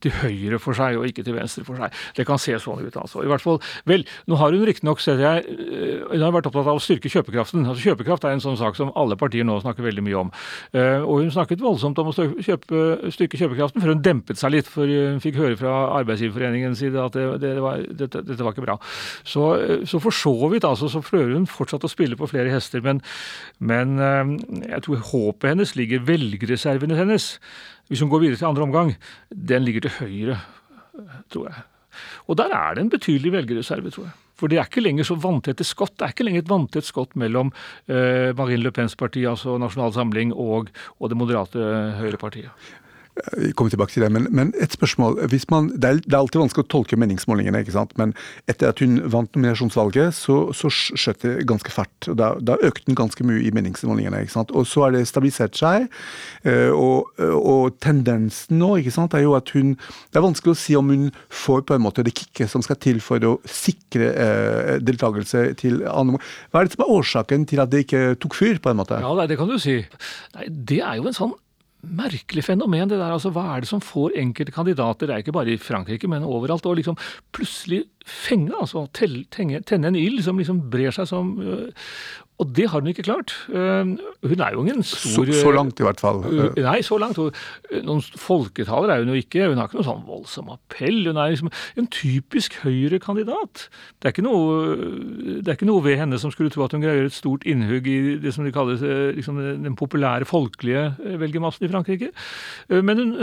til 0.03 0.15
høyre 0.23 0.61
for 0.63 0.77
seg, 0.79 0.99
og 0.99 1.09
ikke 1.09 1.25
til 1.27 1.37
venstre 1.37 1.65
for 1.67 1.79
seg. 1.81 1.95
Det 2.17 2.27
kan 2.29 2.41
se 2.41 2.57
sånn 2.63 2.83
ut, 2.83 2.99
altså. 2.99 3.23
I 3.23 3.31
hvert 3.31 3.45
fall, 3.45 3.61
vel, 3.89 4.07
Nå 4.29 4.39
har 4.41 4.55
hun 4.55 4.67
riktignok 4.67 5.01
hun 5.03 6.37
vært 6.37 6.49
opptatt 6.49 6.69
av 6.69 6.79
å 6.79 6.83
styrke 6.83 7.11
kjøpekraften. 7.13 7.65
Altså, 7.67 7.85
Kjøpekraft 7.91 8.27
er 8.27 8.37
en 8.37 8.43
sånn 8.45 8.59
sak 8.61 8.77
som 8.79 8.93
alle 8.99 9.19
partier 9.21 9.47
nå 9.47 9.59
snakker 9.63 9.85
veldig 9.87 10.05
mye 10.07 10.21
om. 10.21 10.33
Uh, 10.75 11.03
og 11.03 11.23
hun 11.23 11.33
snakket 11.35 11.63
voldsomt 11.63 11.99
om 12.03 12.11
å 12.11 12.15
kjøpe, 12.17 12.83
styrke 13.15 13.41
kjøpekraften, 13.41 13.83
før 13.83 13.95
hun 13.95 14.05
dempet 14.05 14.41
seg 14.41 14.55
litt. 14.57 14.71
For 14.71 14.89
hun 14.89 15.21
fikk 15.23 15.41
høre 15.41 15.59
fra 15.61 15.75
Arbeidsgiverforeningens 16.01 16.83
side 16.83 17.01
at 17.03 17.17
det, 17.17 17.27
det 17.43 17.57
var, 17.63 17.83
dette, 17.89 18.25
dette, 18.27 18.41
var 18.43 18.57
ikke 18.57 18.67
bra. 18.67 18.79
Så, 19.29 19.49
så 19.89 20.01
for 20.03 20.15
så 20.17 20.35
vidt 20.53 20.67
altså, 20.69 20.91
så 20.93 21.03
prøver 21.05 21.37
hun 21.37 21.49
fortsatt 21.51 21.87
å 21.87 21.93
spille 21.93 22.19
på 22.19 22.31
flere 22.31 22.53
hester, 22.53 22.83
men, 22.85 23.03
men 23.63 23.99
jeg 24.01 24.83
tror 24.87 25.05
håpet 25.13 25.53
hennes 25.53 25.77
ligger 25.79 26.05
velgerreservene 26.09 26.99
hennes 26.99 27.33
hvis 27.93 28.01
hun 28.01 28.09
går 28.09 28.25
videre 28.25 28.41
til 28.41 28.49
andre 28.49 28.65
omgang, 28.65 28.95
den 29.29 29.67
ligger 29.67 29.85
til 29.85 29.97
høyre, 30.01 30.39
tror 31.29 31.51
jeg. 31.51 31.65
Og 32.33 32.39
der 32.41 32.55
er 32.57 32.75
det 32.75 32.87
en 32.87 32.93
betydelig 32.93 33.35
velgerreserve, 33.35 33.93
tror 33.93 34.07
jeg. 34.09 34.15
For 34.41 34.51
det 34.51 34.59
er 34.59 34.67
ikke 34.67 34.83
lenger 34.83 35.07
så 35.07 35.15
vanntette 35.21 35.65
skott. 35.67 35.93
Det 35.99 36.07
er 36.07 36.15
ikke 36.15 36.25
lenger 36.25 36.43
et 36.43 36.51
vanntett 36.51 36.89
skott 36.89 37.13
mellom 37.21 37.53
eh, 37.87 38.33
Marine 38.39 38.65
Le 38.65 38.73
Pens 38.75 38.97
parti, 38.99 39.27
altså 39.29 39.59
Nasjonal 39.61 39.93
Samling, 39.95 40.33
og, 40.33 40.73
og 40.99 41.13
det 41.13 41.19
moderate 41.21 41.69
Høyrepartiet. 42.01 42.73
Vi 43.37 43.51
kommer 43.53 43.71
tilbake 43.71 43.93
til 43.93 44.03
det, 44.07 44.09
men, 44.13 44.27
men 44.33 44.53
et 44.57 44.73
spørsmål. 44.73 45.19
Man, 45.51 45.69
det, 45.69 45.85
er, 45.85 45.99
det, 46.01 46.15
er, 46.15 46.19
alltid 46.19 46.41
vanskelig 46.41 46.65
å 46.65 46.71
tolke 46.73 46.97
meningsmålingene, 46.97 47.61
ikke 47.61 47.75
sant? 47.75 47.93
men 48.01 48.15
etter 48.49 48.73
at 48.73 48.81
hun 48.81 49.03
vant 49.13 49.29
nominasjonsvalget, 49.37 50.17
så, 50.17 50.37
så 50.57 50.71
skjøt 50.73 51.27
det 51.27 51.35
ganske 51.49 51.73
fælt. 51.75 52.09
Da, 52.19 52.33
da 52.41 52.57
økte 52.65 52.89
den 52.89 52.97
ganske 52.97 53.27
mye 53.29 53.43
i 53.45 53.53
meningsmålingene. 53.53 54.23
ikke 54.25 54.37
sant? 54.39 54.55
Og 54.57 54.65
så 54.69 54.87
har 54.87 54.97
det 54.97 55.05
stabilisert 55.11 55.59
seg. 55.61 55.89
Eh, 56.49 56.73
og, 56.73 57.13
og 57.21 57.77
tendensen 57.85 58.57
nå 58.63 58.79
ikke 58.81 58.95
sant, 58.95 59.15
er 59.17 59.27
jo 59.27 59.37
at 59.37 59.53
hun 59.57 59.75
Det 60.13 60.19
er 60.19 60.25
vanskelig 60.25 60.55
å 60.55 60.59
si 60.59 60.75
om 60.79 60.89
hun 60.93 61.07
får 61.33 61.65
på 61.69 61.77
en 61.77 61.85
måte 61.85 62.05
det 62.07 62.15
kicket 62.17 62.51
som 62.51 62.65
skal 62.65 62.79
til 62.81 63.01
for 63.05 63.23
å 63.29 63.37
sikre 63.49 64.09
eh, 64.13 64.75
deltakelse 64.83 65.45
til 65.61 65.83
andre 65.89 66.21
Hva 66.51 66.63
er 66.63 66.69
det 66.69 66.77
som 66.77 66.85
er 66.85 66.97
årsaken 66.97 67.47
til 67.51 67.63
at 67.63 67.73
det 67.73 67.85
ikke 67.87 68.03
tok 68.23 68.37
fyr, 68.39 68.61
på 68.63 68.73
en 68.73 68.81
måte? 68.81 68.99
Ja, 69.03 69.15
det 69.29 69.39
kan 69.41 69.51
du 69.51 69.59
si. 69.61 69.81
Nei, 70.37 70.49
Det 70.49 70.81
er 70.81 71.01
jo 71.01 71.09
en 71.11 71.17
sånn 71.17 71.35
merkelig 71.83 72.45
fenomen. 72.47 72.89
det 72.89 72.99
der, 72.99 73.13
altså 73.13 73.33
Hva 73.35 73.57
er 73.57 73.63
det 73.63 73.69
som 73.69 73.83
får 73.83 74.17
enkelte 74.19 74.55
kandidater, 74.55 75.07
det 75.07 75.15
er 75.15 75.25
ikke 75.25 75.35
bare 75.35 75.55
i 75.55 75.61
Frankrike, 75.61 76.09
men 76.09 76.27
overalt, 76.27 76.67
å 76.67 76.75
liksom 76.79 76.99
plutselig 77.35 77.85
fenge, 78.07 78.53
altså 78.55 78.87
tenne, 78.95 79.63
tenne 79.63 79.91
en 79.91 79.99
ild 79.99 80.23
som 80.25 80.39
liksom 80.39 80.65
brer 80.71 80.95
seg 80.95 81.09
som 81.11 81.37
øh, 81.43 81.71
og 82.43 82.51
det 82.57 82.67
har 82.71 82.83
hun 82.83 82.91
ikke 82.91 83.05
klart. 83.07 83.33
Øh, 83.49 83.93
hun 84.27 84.41
er 84.43 84.53
jo 84.55 84.65
ingen 84.65 84.83
stor 84.83 85.29
Så, 85.31 85.41
så 85.41 85.53
langt, 85.55 85.81
i 85.81 85.87
hvert 85.87 86.01
fall. 86.03 86.23
Øh, 86.27 86.57
nei, 86.59 86.81
så 86.83 86.99
langt. 86.99 87.21
Noen 87.87 88.03
folketaler 88.19 88.91
er 88.91 89.05
hun 89.05 89.13
jo 89.13 89.21
ikke. 89.21 89.47
Hun 89.49 89.61
har 89.61 89.71
ikke 89.71 89.79
noen 89.79 89.89
sånn 89.89 90.05
voldsom 90.09 90.51
appell. 90.55 91.01
Hun 91.07 91.21
er 91.21 91.33
liksom 91.35 91.53
en 91.79 91.89
typisk 91.95 92.59
høyrekandidat. 92.65 93.69
Det 94.03 94.11
er 94.11 94.17
ikke 94.17 94.27
noe, 94.27 94.77
det 95.39 95.47
er 95.47 95.59
ikke 95.59 95.71
noe 95.71 95.85
ved 95.87 96.01
henne 96.03 96.19
som 96.19 96.35
skulle 96.35 96.53
tro 96.53 96.67
at 96.67 96.75
hun 96.75 96.83
greier 96.83 97.07
et 97.07 97.17
stort 97.17 97.47
innhugg 97.49 97.87
i 97.87 97.99
det 98.23 98.35
som 98.35 98.47
de 98.47 98.55
kaller 98.55 98.83
liksom, 99.17 99.39
den 99.63 99.79
populære, 99.79 100.27
folkelige 100.29 100.91
velgermassen 101.23 101.69
i 101.69 101.73
Frankrike. 101.73 102.11
Men 102.69 102.99
hun 102.99 103.15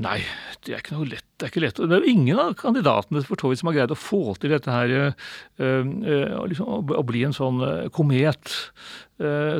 Nei, 0.00 0.22
det 0.64 0.72
er 0.72 0.80
ikke 0.80 0.94
noe 0.96 1.04
lett. 1.10 1.26
Det 1.36 1.44
er 1.44 1.50
ikke 1.52 1.62
lett. 1.66 1.76
Det 1.76 1.96
er 1.96 2.04
jo 2.04 2.12
ingen 2.14 2.38
av 2.40 2.54
kandidatene 2.56 3.20
for 3.28 3.36
så 3.36 3.50
som 3.60 3.68
har 3.68 3.76
greid 3.76 3.92
å 3.92 3.98
få 3.98 4.22
til 4.40 4.54
dette 4.54 4.72
her 4.72 4.92
øh, 4.96 5.12
øh, 5.60 6.36
liksom, 6.48 6.88
å 6.96 7.04
bli 7.04 7.26
en 7.26 7.36
sånn 7.36 7.60
øh, 7.66 7.88
komet 7.92 8.56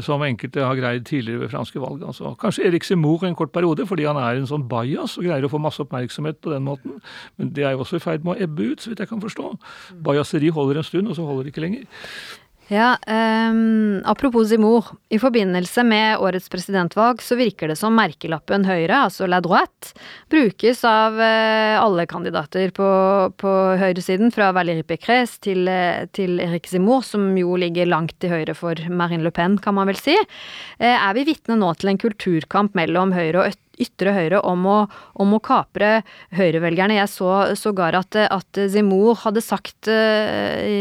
som 0.02 0.18
enkelte 0.26 0.64
har 0.64 0.74
greid 0.74 1.04
tidligere 1.06 1.44
ved 1.44 1.52
franske 1.52 1.78
valg. 1.78 2.00
Altså, 2.02 2.32
kanskje 2.40 2.64
Erik 2.66 2.82
Seymour 2.82 3.22
en 3.28 3.36
kort 3.38 3.52
periode, 3.54 3.84
fordi 3.86 4.08
han 4.08 4.18
er 4.18 4.40
en 4.40 4.48
sånn 4.50 4.64
bajas 4.66 5.14
og 5.20 5.28
greier 5.28 5.46
å 5.46 5.50
få 5.52 5.60
masse 5.62 5.78
oppmerksomhet 5.84 6.40
på 6.42 6.50
den 6.50 6.64
måten. 6.66 6.96
Men 7.38 7.52
det 7.54 7.68
er 7.68 7.76
jo 7.76 7.84
også 7.84 8.00
i 8.00 8.02
ferd 8.02 8.26
med 8.26 8.34
å 8.34 8.42
ebbe 8.42 8.72
ut, 8.72 8.82
så 8.82 8.90
vidt 8.90 9.04
jeg 9.04 9.12
kan 9.12 9.22
forstå. 9.22 9.52
Bajaseri 10.02 10.50
holder 10.56 10.80
en 10.80 10.88
stund, 10.88 11.12
og 11.12 11.14
så 11.14 11.28
holder 11.28 11.46
det 11.46 11.54
ikke 11.54 11.62
lenger. 11.62 11.86
Ja, 12.70 12.96
um, 13.06 14.02
Apropos 14.04 14.48
Zemmour. 14.48 14.84
I 15.08 15.18
forbindelse 15.18 15.82
med 15.84 16.18
årets 16.18 16.48
presidentvalg 16.48 17.22
så 17.22 17.36
virker 17.36 17.68
det 17.68 17.76
som 17.76 17.94
merkelappen 17.98 18.64
Høyre, 18.64 19.02
altså 19.08 19.26
la 19.28 19.42
droite, 19.42 19.92
brukes 20.32 20.84
av 20.86 21.18
uh, 21.18 21.82
alle 21.82 22.06
kandidater 22.08 22.70
på, 22.72 22.86
på 23.36 23.54
høyresiden, 23.82 24.30
fra 24.32 24.52
Valérie 24.56 24.86
Pécresse 24.86 25.42
til, 25.42 25.66
uh, 25.68 26.06
til 26.14 26.38
Erik 26.40 26.70
Zemmour, 26.70 27.02
som 27.04 27.26
jo 27.36 27.58
ligger 27.60 27.90
langt 27.90 28.14
til 28.22 28.32
høyre 28.32 28.54
for 28.56 28.78
Marine 28.88 29.26
Le 29.26 29.34
Pen, 29.34 29.58
kan 29.60 29.76
man 29.76 29.90
vel 29.90 29.98
si. 29.98 30.14
Uh, 30.78 30.94
er 30.94 31.12
vi 31.18 31.26
vitne 31.28 31.58
nå 31.58 31.74
til 31.76 31.92
en 31.92 32.00
kulturkamp 32.00 32.78
mellom 32.78 33.12
Høyre 33.16 33.42
og 33.42 33.60
ytre 33.82 34.12
høyre 34.14 34.38
om 34.46 34.64
å, 34.68 34.78
om 35.20 35.34
å 35.34 35.42
kapre 35.42 36.04
høyrevelgerne. 36.36 37.00
Jeg 37.00 37.10
så 37.10 37.34
sågar 37.58 37.96
at, 37.98 38.16
at 38.22 38.64
Zemmour 38.70 39.18
hadde 39.24 39.42
sagt 39.42 39.88
i, 39.88 40.76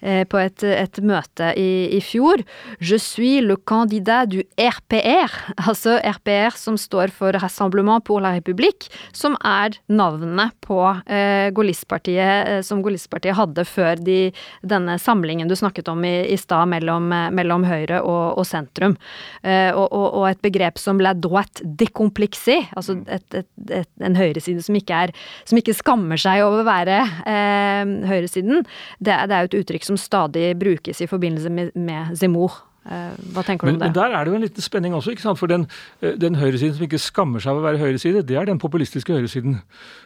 på 0.00 0.38
et, 0.38 0.62
et 0.62 0.98
møte 1.02 1.48
i, 1.56 1.88
i, 1.96 2.00
fjor 2.04 2.42
Je 2.84 2.98
suis 3.00 3.40
le 3.40 3.56
candidat 3.56 4.28
du 4.30 4.42
RPR, 4.60 5.32
altså 5.68 5.96
RPR 5.98 6.56
som 6.56 6.76
står 6.80 7.12
for 7.14 7.32
Rassemblement 7.32 8.04
pour 8.04 8.20
la 8.20 8.34
République, 8.36 8.90
som 9.16 9.36
er 9.44 9.78
navnet 9.88 10.54
på 10.64 10.80
eh, 11.06 11.48
Gaullistpartiet 11.56 12.64
som 12.66 12.82
Gaullistpartiet 12.84 13.36
hadde 13.38 13.64
før 13.68 13.96
de, 14.04 14.30
denne 14.62 14.98
samlingen 15.00 15.48
du 15.48 15.56
snakket 15.58 15.88
om 15.92 16.04
i, 16.06 16.14
i 16.32 16.38
stad 16.40 16.68
mellom, 16.70 17.08
mellom, 17.34 17.64
Høyre 17.66 18.02
og, 18.04 18.38
og 18.38 18.46
sentrum. 18.46 18.94
Og, 19.42 19.86
og, 19.86 20.04
og, 20.04 20.24
et 20.28 20.42
begrep 20.44 20.78
som 20.78 21.00
la 21.02 21.14
droite 21.16 21.64
décomplexé, 21.66 22.58
altså 22.76 22.98
et, 23.10 23.26
et, 23.34 23.48
et, 23.80 23.88
en 24.04 24.16
høyreside 24.18 24.62
som 24.64 24.76
ikke, 24.78 25.00
er, 25.06 25.14
som 25.48 25.58
ikke 25.60 25.74
skammer 25.76 26.20
seg 26.20 26.42
over 26.44 26.62
å 26.62 26.66
være 26.68 27.00
eh, 27.28 27.94
høyresiden, 28.10 28.64
det, 28.98 29.14
det, 29.14 29.36
er 29.36 29.44
jo 29.44 29.50
et 29.50 29.58
uttrykk 29.62 29.85
som 29.86 29.98
stadig 30.00 30.50
brukes 30.58 31.02
i 31.02 31.10
forbindelse 31.10 31.52
med, 31.52 31.76
med 31.78 32.16
Zemmour. 32.18 32.62
Eh, 32.86 33.14
hva 33.34 33.42
tenker 33.42 33.66
du 33.66 33.72
om 33.72 33.80
det? 33.80 33.88
Men 33.88 33.94
der 33.96 34.14
er 34.14 34.24
det 34.24 34.30
jo 34.30 34.38
en 34.38 34.44
liten 34.44 34.62
spenning 34.62 34.94
også. 34.94 35.10
ikke 35.14 35.24
sant? 35.24 35.40
For 35.40 35.50
den, 35.50 35.66
eh, 36.02 36.14
den 36.14 36.38
høyresiden 36.38 36.76
som 36.76 36.86
ikke 36.86 37.02
skammer 37.02 37.42
seg 37.42 37.56
av 37.56 37.62
å 37.62 37.66
være 37.66 37.80
høyreside, 37.82 38.22
det 38.26 38.38
er 38.38 38.46
den 38.46 38.62
populistiske 38.62 39.12
høyresiden. 39.12 39.58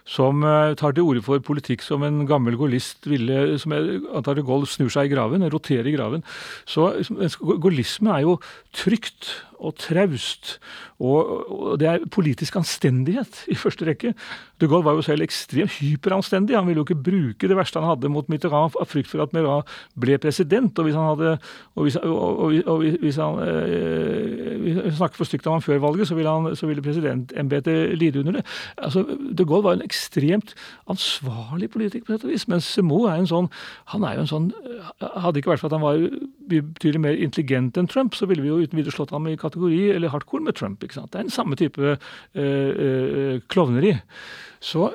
Som 0.08 0.42
uh, 0.42 0.72
tar 0.74 0.96
til 0.96 1.04
orde 1.04 1.22
for 1.22 1.42
politikk 1.44 1.84
som 1.84 2.02
en 2.02 2.24
gammel 2.26 2.56
gaullist 2.56 3.06
ville 3.06 3.58
som 3.60 3.74
antar 3.76 4.38
de 4.38 4.42
Gaulle 4.46 4.66
snur 4.66 4.88
seg 4.90 5.10
i 5.10 5.12
graven, 5.12 5.44
roterer 5.52 5.86
i 5.86 5.94
graven. 5.94 6.24
Så 6.66 6.88
gaullisme 7.60 8.16
er 8.16 8.24
jo 8.24 8.38
trygt 8.72 9.28
og 9.60 9.76
traust. 9.80 10.56
Og, 11.00 11.50
og, 11.50 11.78
det 11.80 11.88
er 11.88 12.02
politisk 12.12 12.56
anstendighet 12.60 13.44
i 13.48 13.56
første 13.56 13.86
rekke. 13.88 14.12
De 14.60 14.68
Gaulle 14.68 14.84
var 14.84 14.98
jo 14.98 15.04
selv 15.04 15.24
ekstremt 15.24 15.78
hyperanstendig. 15.78 16.56
Han 16.56 16.66
ville 16.68 16.82
jo 16.82 16.84
ikke 16.84 17.02
bruke 17.10 17.48
det 17.48 17.56
verste 17.56 17.80
han 17.80 17.88
hadde 17.88 18.10
mot 18.12 18.28
Mitterrand 18.28 18.76
av 18.80 18.88
frykt 18.90 19.08
for 19.08 19.24
at 19.24 19.32
Mitterrand 19.36 19.68
ble 20.00 20.18
president. 20.20 20.76
Og 20.76 20.88
hvis 20.88 20.98
han 20.98 21.08
hadde, 21.08 21.36
og 21.74 21.86
hvis, 21.86 21.96
og, 22.04 22.58
og 22.66 22.84
hvis 23.00 23.20
han 23.20 23.40
øh, 23.46 24.90
snakket 24.98 25.20
for 25.20 25.28
stygt 25.30 25.48
om 25.48 25.56
ham 25.56 25.64
før 25.64 25.80
valget, 25.86 26.08
så 26.08 26.18
ville, 26.18 26.30
han, 26.36 26.56
så 26.56 26.68
ville 26.68 26.84
presidentembetet 26.84 27.96
lide 27.98 28.20
under 28.20 28.40
det. 28.40 28.44
Altså, 28.76 29.06
De 29.38 29.44
Gaulle 29.44 29.64
var 29.64 29.78
en 29.78 29.86
ekstremt 29.88 30.54
ansvarlig 30.90 31.70
politiker 31.70 32.04
på 32.04 32.12
dette 32.12 32.28
vis. 32.28 32.48
Mens 32.48 32.68
Semo 32.68 33.04
er 33.08 33.20
en 33.20 33.30
sånn 33.30 33.48
Han 33.92 34.04
er 34.04 34.18
jo 34.18 34.24
en 34.24 34.30
sånn 34.30 34.48
Hadde 35.00 35.40
ikke 35.40 35.52
vært 35.52 35.62
for 35.62 35.70
at 35.70 35.76
han 35.76 35.84
var 35.84 36.00
betydelig 36.50 37.00
mer 37.02 37.18
intelligent 37.18 37.78
enn 37.78 37.88
Trump, 37.90 38.16
så 38.16 38.26
ville 38.26 38.42
vi 38.42 38.50
jo 38.50 38.58
uten 38.58 38.78
videre 38.78 38.94
slått 38.94 39.12
ham 39.14 39.28
i 39.30 39.36
kategori 39.50 39.82
eller 39.98 40.14
hardcore 40.14 40.46
med 40.46 40.58
Trump. 40.58 40.82
ikke 40.82 41.00
sant? 41.00 41.12
Det 41.12 41.20
er 41.20 41.28
den 41.28 41.34
samme 41.34 41.58
type 41.58 41.96
øh, 41.98 43.40
klovneri. 43.50 43.96
Så 44.60 44.92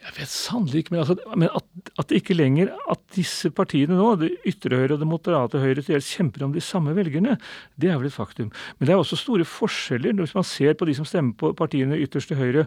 jeg 0.00 0.14
vet 0.16 0.30
sannelig 0.32 0.80
ikke, 0.80 0.94
men, 0.94 1.02
altså, 1.02 1.16
men 1.36 1.50
at, 1.52 1.66
at, 1.98 2.06
det 2.08 2.22
ikke 2.22 2.34
lenger 2.34 2.70
at 2.90 3.02
disse 3.12 3.50
partiene 3.52 3.98
nå, 3.98 4.14
det 4.22 4.30
ytre 4.48 4.78
høyre 4.80 4.96
og 4.96 5.02
det 5.02 5.08
moderate 5.10 5.60
høyre, 5.60 5.82
til 5.82 5.98
dels 5.98 6.08
kjemper 6.16 6.46
om 6.46 6.54
de 6.54 6.62
samme 6.64 6.94
velgerne, 6.96 7.36
det 7.76 7.90
er 7.90 8.00
vel 8.00 8.08
et 8.08 8.16
faktum. 8.16 8.48
Men 8.78 8.88
det 8.88 8.94
er 8.94 9.02
også 9.02 9.18
store 9.20 9.44
forskjeller 9.44 10.16
hvis 10.22 10.34
man 10.38 10.48
ser 10.48 10.78
på 10.78 10.88
de 10.88 10.96
som 10.96 11.08
stemmer 11.08 11.36
på 11.36 11.52
partiene 11.58 12.00
ytterst 12.00 12.32
til 12.32 12.40
høyre. 12.40 12.64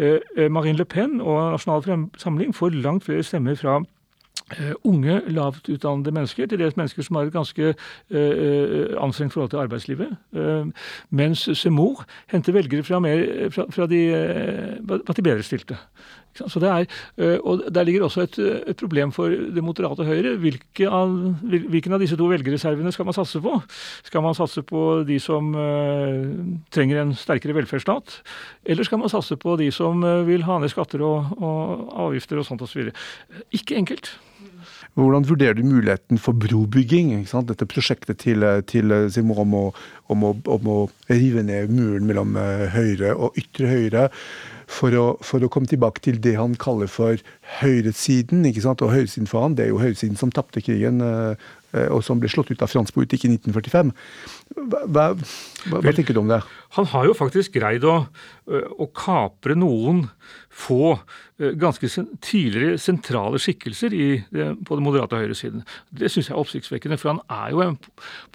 Eh, 0.00 0.48
Marine 0.48 0.80
Le 0.80 0.88
Pen 0.88 1.20
og 1.20 1.52
Nasjonal 1.52 2.08
Samling 2.18 2.56
får 2.56 2.80
langt 2.80 3.04
flere 3.04 3.28
stemmer 3.28 3.60
fra 3.60 3.82
unge, 4.84 5.20
lavt 5.28 5.68
utdannede 5.68 6.12
mennesker, 6.14 6.46
til 6.46 6.58
dels 6.58 6.76
mennesker 6.76 7.02
som 7.06 7.16
har 7.16 7.28
et 7.28 7.32
ganske 7.32 7.74
uh, 7.74 9.04
anstrengt 9.04 9.32
forhold 9.32 9.50
til 9.50 9.62
arbeidslivet. 9.62 10.16
Uh, 10.32 10.70
mens 11.10 11.48
Semor 11.58 12.04
henter 12.32 12.52
velgere 12.52 12.82
fra, 12.82 12.98
mer, 12.98 13.50
fra, 13.50 13.66
fra 13.70 13.86
de, 13.86 14.02
de 15.16 15.22
bedre 15.22 15.42
stilte. 15.42 15.76
Så 16.29 16.29
det 16.29 16.29
er, 16.38 16.86
og 17.44 17.64
Der 17.74 17.84
ligger 17.84 18.04
også 18.04 18.22
et, 18.22 18.38
et 18.38 18.76
problem 18.76 19.12
for 19.12 19.28
det 19.28 19.64
moderate 19.64 20.04
Høyre. 20.04 20.36
Hvilke 20.36 20.88
av, 20.88 21.10
hvilken 21.42 21.92
av 21.92 22.00
disse 22.00 22.16
to 22.16 22.28
velgerreservene 22.30 22.92
skal 22.92 23.08
man 23.08 23.16
satse 23.16 23.40
på? 23.40 23.60
Skal 24.06 24.22
man 24.22 24.34
satse 24.34 24.62
på 24.62 25.02
de 25.08 25.18
som 25.20 25.52
trenger 26.70 27.02
en 27.02 27.14
sterkere 27.14 27.54
velferdsstat? 27.58 28.22
Eller 28.64 28.84
skal 28.84 29.02
man 29.02 29.12
satse 29.12 29.36
på 29.36 29.56
de 29.60 29.70
som 29.74 30.02
vil 30.26 30.46
ha 30.46 30.58
ned 30.58 30.72
skatter 30.72 31.02
og, 31.04 31.36
og 31.40 31.94
avgifter 32.08 32.40
og 32.40 32.46
sånt 32.46 32.62
osv.? 32.62 32.90
Så 32.90 33.46
ikke 33.50 33.76
enkelt. 33.76 34.14
Hvordan 34.98 35.28
vurderer 35.28 35.54
du 35.54 35.62
muligheten 35.62 36.18
for 36.18 36.32
brobygging? 36.32 37.12
Dette 37.46 37.66
prosjektet 37.68 38.18
til, 38.24 38.44
til 38.66 38.92
Simon 39.12 39.38
om 39.44 39.54
om, 40.10 40.24
å, 40.26 40.32
om 40.50 40.70
å, 40.70 40.78
rive 41.10 41.44
ned 41.46 41.70
muren 41.70 42.06
mellom 42.08 42.34
eh, 42.38 42.66
høyre 42.74 43.14
og 43.14 43.38
ytre 43.38 43.70
høyre. 43.70 44.08
For 44.70 44.94
å, 44.94 45.06
for 45.26 45.42
å, 45.42 45.48
komme 45.50 45.66
tilbake 45.66 46.02
til 46.04 46.20
det 46.22 46.36
han 46.38 46.54
kaller 46.60 46.90
for 46.90 47.18
høyresiden. 47.60 48.44
ikke 48.46 48.62
sant? 48.62 48.84
Og 48.86 48.92
høyresiden 48.94 49.26
for 49.30 49.42
han, 49.42 49.56
det 49.58 49.66
er 49.66 49.72
jo 49.72 49.80
høyresiden 49.82 50.18
som 50.20 50.30
tapte 50.34 50.62
krigen, 50.62 51.02
eh, 51.02 51.48
eh, 51.74 51.88
og 51.90 52.04
som 52.06 52.22
ble 52.22 52.30
slått 52.30 52.52
ut 52.52 52.62
av 52.62 52.70
fransk 52.70 52.94
politikk 52.94 53.26
i 53.26 53.32
1945. 53.34 53.90
Hva, 54.60 54.84
hva, 54.86 55.08
hva, 55.74 55.94
tenker 55.96 56.14
du 56.14 56.22
om 56.22 56.30
det? 56.30 56.38
Han 56.78 56.86
har 56.92 57.10
jo 57.10 57.18
faktisk 57.18 57.58
greid 57.58 57.86
å, 57.88 58.04
å 58.46 58.90
kapre 58.94 59.58
noen 59.58 60.06
få 60.54 61.00
ganske 61.60 61.88
tidligere 62.20 62.78
sentrale 62.78 63.40
skikkelser 63.40 63.94
i, 63.96 64.08
på 64.30 64.76
den 64.76 64.84
moderate 64.84 65.16
høyresiden. 65.16 65.64
Det 65.90 66.10
syns 66.12 66.28
jeg 66.28 66.36
er 66.36 66.42
oppsiktsvekkende, 66.42 66.98
for 67.00 67.14
han 67.14 67.22
er 67.32 67.54
jo 67.54 67.62
en 67.64 67.78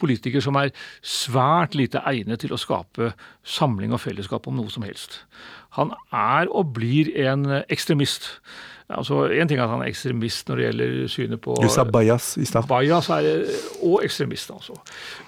politiker 0.02 0.44
som 0.44 0.58
er 0.60 0.74
svært 1.06 1.78
lite 1.78 2.02
egnet 2.10 2.42
til 2.42 2.56
å 2.56 2.62
skape 2.62 3.14
samling 3.46 3.94
og 3.94 4.02
fellesskap 4.04 4.50
om 4.50 4.58
noe 4.58 4.74
som 4.74 4.86
helst. 4.88 5.22
Han 5.78 5.94
er 6.12 6.50
og 6.50 6.74
blir 6.78 7.12
en 7.28 7.46
ekstremist. 7.70 8.32
Altså, 8.90 9.24
En 9.34 9.48
ting 9.48 9.60
er 9.60 9.64
at 9.64 9.70
han 9.70 9.82
er 9.82 9.90
ekstremist 9.90 10.50
når 10.50 10.56
det 10.56 10.66
gjelder 10.66 11.08
synet 11.10 11.42
på 11.42 11.56
Du 11.58 11.70
sa 11.74 11.84
Bajas 11.90 12.36
i 12.38 12.46
stad. 12.46 12.68
Bajas 12.70 13.10
er 13.10 13.48
og 13.82 14.04
ekstremist, 14.06 14.52
altså. 14.54 14.78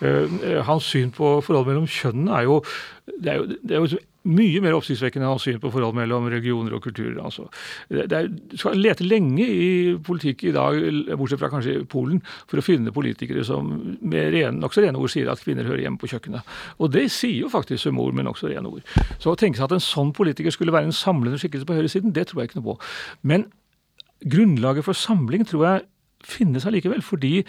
Uh, 0.01 0.61
hans 0.67 0.85
syn 0.85 1.09
på 1.11 1.39
forholdet 1.41 1.73
mellom 1.73 1.89
kjønnene 1.89 2.37
er 2.37 2.45
jo 2.45 2.61
det 3.07 3.31
er 3.31 3.41
jo, 3.41 3.47
det 3.47 3.75
er 3.75 3.81
jo 3.81 3.99
mye 4.27 4.61
mer 4.63 4.75
oppsiktsvekkende 4.77 5.27
hans 5.29 5.45
syn 5.47 5.59
på 5.61 5.71
forhold 5.71 5.95
mellom 5.97 6.27
regioner 6.31 6.73
og 6.75 6.83
kulturer. 6.83 7.19
Altså. 7.23 7.47
Det 7.89 8.05
er, 8.11 8.27
du 8.27 8.57
skal 8.59 8.79
lete 8.79 9.05
lenge 9.07 9.45
i 9.47 9.69
politikk 10.03 10.47
i 10.49 10.53
dag, 10.55 10.79
bortsett 11.13 11.41
fra 11.41 11.51
kanskje 11.53 11.79
Polen, 11.89 12.21
for 12.49 12.59
å 12.59 12.65
finne 12.65 12.93
politikere 12.95 13.45
som 13.47 13.69
med 14.01 14.31
ren, 14.35 14.59
nokså 14.63 14.83
rene 14.83 14.99
ord 14.99 15.13
sier 15.13 15.29
at 15.31 15.43
kvinner 15.43 15.67
hører 15.67 15.85
hjemme 15.85 16.01
på 16.01 16.09
kjøkkenet. 16.11 16.55
Og 16.81 16.91
det 16.95 17.07
sier 17.13 17.45
jo 17.45 17.51
faktisk 17.53 17.85
Sumor 17.87 18.15
med 18.15 18.27
nokså 18.27 18.51
rene 18.51 18.71
ord. 18.71 18.95
Så 19.21 19.31
å 19.31 19.39
tenke 19.39 19.59
seg 19.59 19.69
at 19.69 19.77
en 19.77 19.83
sånn 19.83 20.11
politiker 20.17 20.53
skulle 20.53 20.75
være 20.75 20.89
en 20.89 20.95
samlende 20.95 21.39
skikkelse 21.41 21.67
på 21.67 21.77
høyresiden, 21.77 22.15
det 22.15 22.27
tror 22.29 22.43
jeg 22.43 22.51
ikke 22.51 22.61
noe 22.61 22.73
på. 22.73 22.79
Men 23.27 23.47
grunnlaget 24.25 24.87
for 24.87 24.97
samling 24.97 25.45
tror 25.47 25.67
jeg 25.67 25.85
finnes 26.27 26.67
allikevel. 26.67 27.03
Fordi 27.05 27.41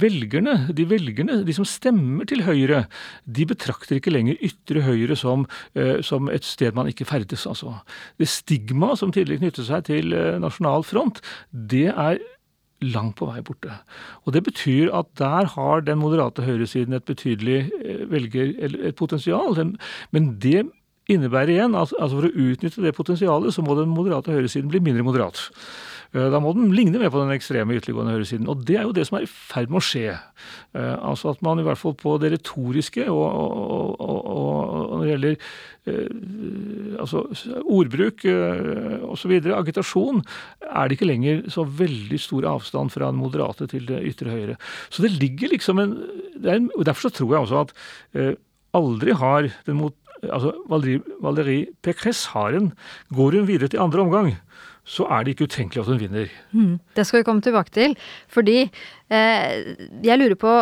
velgerne, 0.00 0.56
de 0.76 0.86
velgerne, 0.90 1.40
de 1.46 1.56
som 1.56 1.68
stemmer 1.68 2.28
til 2.30 2.44
Høyre, 2.46 2.84
de 3.26 3.46
betrakter 3.50 3.98
ikke 3.98 4.14
lenger 4.14 4.40
ytre 4.46 4.84
Høyre 4.86 5.18
som, 5.18 5.46
uh, 5.78 5.98
som 6.06 6.30
et 6.32 6.46
sted 6.46 6.76
man 6.76 6.90
ikke 6.90 7.08
ferdes. 7.08 7.46
Altså. 7.50 7.76
Det 8.20 8.30
stigmaet 8.30 9.00
som 9.02 9.14
tidligere 9.14 9.44
knyttet 9.44 9.68
seg 9.68 9.88
til 9.90 10.14
uh, 10.16 10.36
Nasjonal 10.42 10.86
Front, 10.86 11.22
det 11.50 11.88
er 11.90 12.20
langt 12.80 13.18
på 13.18 13.28
vei 13.28 13.42
borte. 13.44 13.74
Og 14.24 14.32
Det 14.32 14.44
betyr 14.46 14.92
at 14.96 15.10
der 15.20 15.50
har 15.52 15.82
den 15.84 16.00
moderate 16.00 16.44
høyresiden 16.46 16.96
et 16.96 17.08
betydelig 17.08 17.66
uh, 17.68 18.04
velger, 18.12 18.54
et 18.62 18.96
potensial. 18.96 19.58
Men 20.14 20.34
det 20.40 20.64
innebærer 21.10 21.56
igjen 21.56 21.76
at 21.78 21.92
altså 21.98 22.20
for 22.20 22.28
å 22.28 22.48
utnytte 22.50 22.84
det 22.84 22.94
potensialet, 22.96 23.54
så 23.54 23.64
må 23.66 23.76
den 23.78 23.90
moderate 23.92 24.32
høyresiden 24.32 24.70
bli 24.70 24.82
mindre 24.84 25.06
moderat. 25.06 25.48
Eh, 26.10 26.26
da 26.32 26.40
må 26.42 26.52
den 26.56 26.72
ligne 26.74 26.98
mer 26.98 27.12
på 27.12 27.20
den 27.22 27.32
ekstreme 27.34 27.76
ytterliggående 27.78 28.16
høyresiden. 28.16 28.48
Og 28.50 28.64
det 28.66 28.80
er 28.80 28.86
jo 28.88 28.94
det 28.96 29.06
som 29.06 29.18
er 29.18 29.26
i 29.26 29.30
ferd 29.30 29.70
med 29.70 29.80
å 29.80 29.84
skje. 29.84 30.16
Eh, 30.74 30.96
altså 30.96 31.30
at 31.34 31.42
man 31.46 31.62
i 31.62 31.66
hvert 31.66 31.78
fall 31.78 31.94
på 31.98 32.16
det 32.22 32.32
retoriske 32.34 33.06
og, 33.12 33.22
og, 33.22 33.94
og, 34.00 34.18
og 34.34 34.96
når 34.96 35.04
det 35.04 35.12
gjelder 35.12 35.36
eh, 35.92 36.98
altså 37.04 37.24
ordbruk 37.62 38.26
osv., 39.10 39.36
agitasjon, 39.60 40.22
er 40.66 40.90
det 40.90 40.98
ikke 40.98 41.10
lenger 41.10 41.46
så 41.52 41.64
veldig 41.64 42.20
stor 42.20 42.48
avstand 42.56 42.94
fra 42.94 43.12
den 43.12 43.22
moderate 43.22 43.70
til 43.70 43.86
det 43.88 44.02
ytre 44.10 44.34
høyre. 44.34 44.58
Så 44.90 45.06
det 45.06 45.14
ligger 45.20 45.54
liksom 45.54 45.82
en, 45.82 45.96
en 46.42 46.68
Derfor 46.80 47.08
så 47.08 47.14
tror 47.14 47.34
jeg 47.34 47.46
også 47.46 47.64
at 47.64 48.36
aldri 48.76 49.14
har 49.18 49.50
den 49.66 49.78
mot 49.78 49.94
altså 50.20 50.52
Valérie 50.68 51.70
Pécresse 51.80 52.32
har 52.34 52.52
en, 52.56 52.70
går 53.14 53.38
hun 53.38 53.46
videre 53.48 53.70
til 53.72 53.80
andre 53.80 54.02
omgang 54.04 54.32
så 54.90 55.06
er 55.06 55.24
det 55.24 55.36
ikke 55.36 55.46
utenkelig 55.50 55.84
at 55.84 55.90
hun 55.92 56.00
vinner. 56.00 56.30
Mm, 56.50 56.76
det 56.98 57.06
skal 57.06 57.20
vi 57.20 57.26
komme 57.28 57.44
tilbake 57.44 57.70
til. 57.76 57.94
Fordi 58.32 58.58
eh, 58.66 59.74
jeg 60.02 60.18
lurer 60.18 60.38
på 60.40 60.54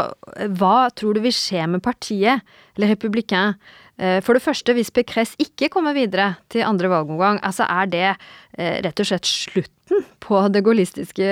hva 0.60 0.78
tror 0.92 1.16
du 1.16 1.22
vil 1.24 1.34
skje 1.34 1.64
med 1.72 1.84
partiet, 1.84 2.44
eller 2.76 2.92
republikan? 2.92 3.56
Eh, 3.98 4.20
for 4.22 4.36
det 4.36 4.44
første, 4.44 4.74
hvis 4.76 4.92
Pécresse 4.94 5.38
ikke 5.42 5.70
kommer 5.72 5.96
videre 5.96 6.34
til 6.52 6.66
andre 6.66 6.90
valgomgang, 6.92 7.40
altså 7.42 7.66
er 7.66 7.88
det 7.90 8.04
eh, 8.10 8.78
rett 8.84 9.00
og 9.00 9.08
slett 9.08 9.26
slutten 9.26 10.04
på 10.22 10.42
det 10.52 10.62
gaullistiske 10.66 11.30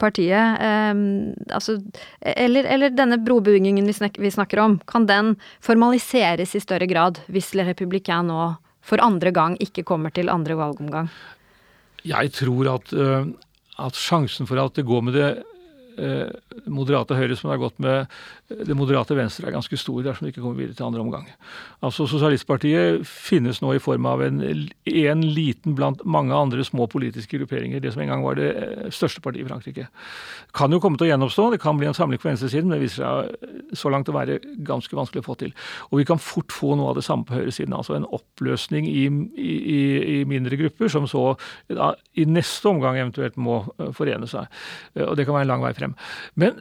partiet? 0.00 0.62
Eh, 0.62 1.02
altså, 1.50 1.76
eller, 2.22 2.70
eller, 2.70 2.94
denne 2.94 3.18
brobyggingen 3.20 3.90
vi, 3.90 3.96
snak, 3.98 4.16
vi 4.22 4.30
snakker 4.32 4.62
om, 4.62 4.78
kan 4.88 5.10
den 5.10 5.34
formaliseres 5.64 6.54
i 6.54 6.62
større 6.64 6.88
grad 6.88 7.20
hvis 7.26 7.52
Le 7.58 7.66
Républicain 7.68 8.30
nå 8.30 8.54
for 8.88 9.02
andre 9.04 9.34
gang 9.34 9.58
ikke 9.60 9.84
kommer 9.84 10.14
til 10.14 10.30
andre 10.32 10.56
valgomgang? 10.56 11.10
Jeg 12.06 12.32
tror 12.32 12.74
at, 12.74 12.92
uh, 12.92 13.26
at 13.78 13.98
sjansen 13.98 14.46
for 14.46 14.60
at 14.62 14.76
det 14.76 14.86
går 14.86 15.00
med 15.06 15.18
det 15.18 15.30
moderate 16.68 17.16
Høyre 17.18 17.36
som 17.36 17.48
det 17.48 17.56
har 17.56 17.64
gått 17.64 17.80
med 17.82 18.06
det 18.48 18.76
moderate 18.76 19.12
Venstre 19.16 19.48
er 19.48 19.52
ganske 19.52 19.76
stor 19.76 20.00
dersom 20.04 20.24
det 20.24 20.32
ikke 20.32 20.40
kommer 20.40 20.62
videre 20.62 20.76
til 20.78 20.86
andre 20.86 21.02
omgang. 21.02 21.26
Altså 21.84 22.06
Sosialistpartiet 22.08 23.02
finnes 23.04 23.60
nå 23.60 23.74
i 23.76 23.82
form 23.82 24.06
av 24.08 24.22
en, 24.24 24.40
en, 24.40 25.24
liten 25.28 25.76
blant 25.76 26.00
mange 26.08 26.32
andre 26.32 26.64
små 26.64 26.86
politiske 26.88 27.36
grupperinger. 27.36 27.82
Det 27.84 27.92
som 27.92 28.02
en 28.02 28.08
gang 28.08 28.24
var 28.24 28.38
det 28.38 28.48
eh, 28.56 28.88
største 28.94 29.20
partiet 29.24 29.44
i 29.44 29.48
Frankrike. 29.50 29.88
Kan 30.56 30.72
jo 30.72 30.80
komme 30.80 30.96
til 30.96 31.08
å 31.08 31.10
gjenoppstå. 31.10 31.50
Det 31.52 31.60
kan 31.60 31.76
bli 31.80 31.90
en 31.90 31.96
samling 31.96 32.22
på 32.22 32.30
venstresiden, 32.30 32.70
men 32.70 32.78
det 32.78 32.86
viser 32.86 33.04
seg 33.04 33.76
så 33.76 33.92
langt 33.92 34.08
å 34.08 34.16
være 34.16 34.40
ganske 34.64 34.96
vanskelig 34.96 35.22
å 35.22 35.28
få 35.28 35.36
til. 35.44 35.52
Og 35.90 36.00
vi 36.00 36.08
kan 36.08 36.22
fort 36.22 36.54
få 36.54 36.72
noe 36.78 36.94
av 36.94 36.98
det 36.98 37.04
samme 37.04 37.28
på 37.28 37.36
høyresiden. 37.36 37.76
Altså 37.76 37.98
en 37.98 38.08
oppløsning 38.08 38.88
i, 38.88 39.04
i, 39.36 39.82
i 40.16 40.18
mindre 40.28 40.56
grupper, 40.60 40.88
som 40.92 41.04
så 41.10 41.34
da, 41.68 41.92
i 42.16 42.24
neste 42.24 42.72
omgang 42.72 42.96
eventuelt 42.96 43.36
må 43.36 43.60
eh, 43.76 43.92
forene 43.96 44.30
seg. 44.30 44.48
Eh, 44.96 45.04
og 45.04 45.18
det 45.20 45.28
kan 45.28 45.36
være 45.36 45.50
en 45.50 45.52
lang 45.52 45.68
vei 45.68 45.76
frem. 45.76 45.87
Men 46.38 46.60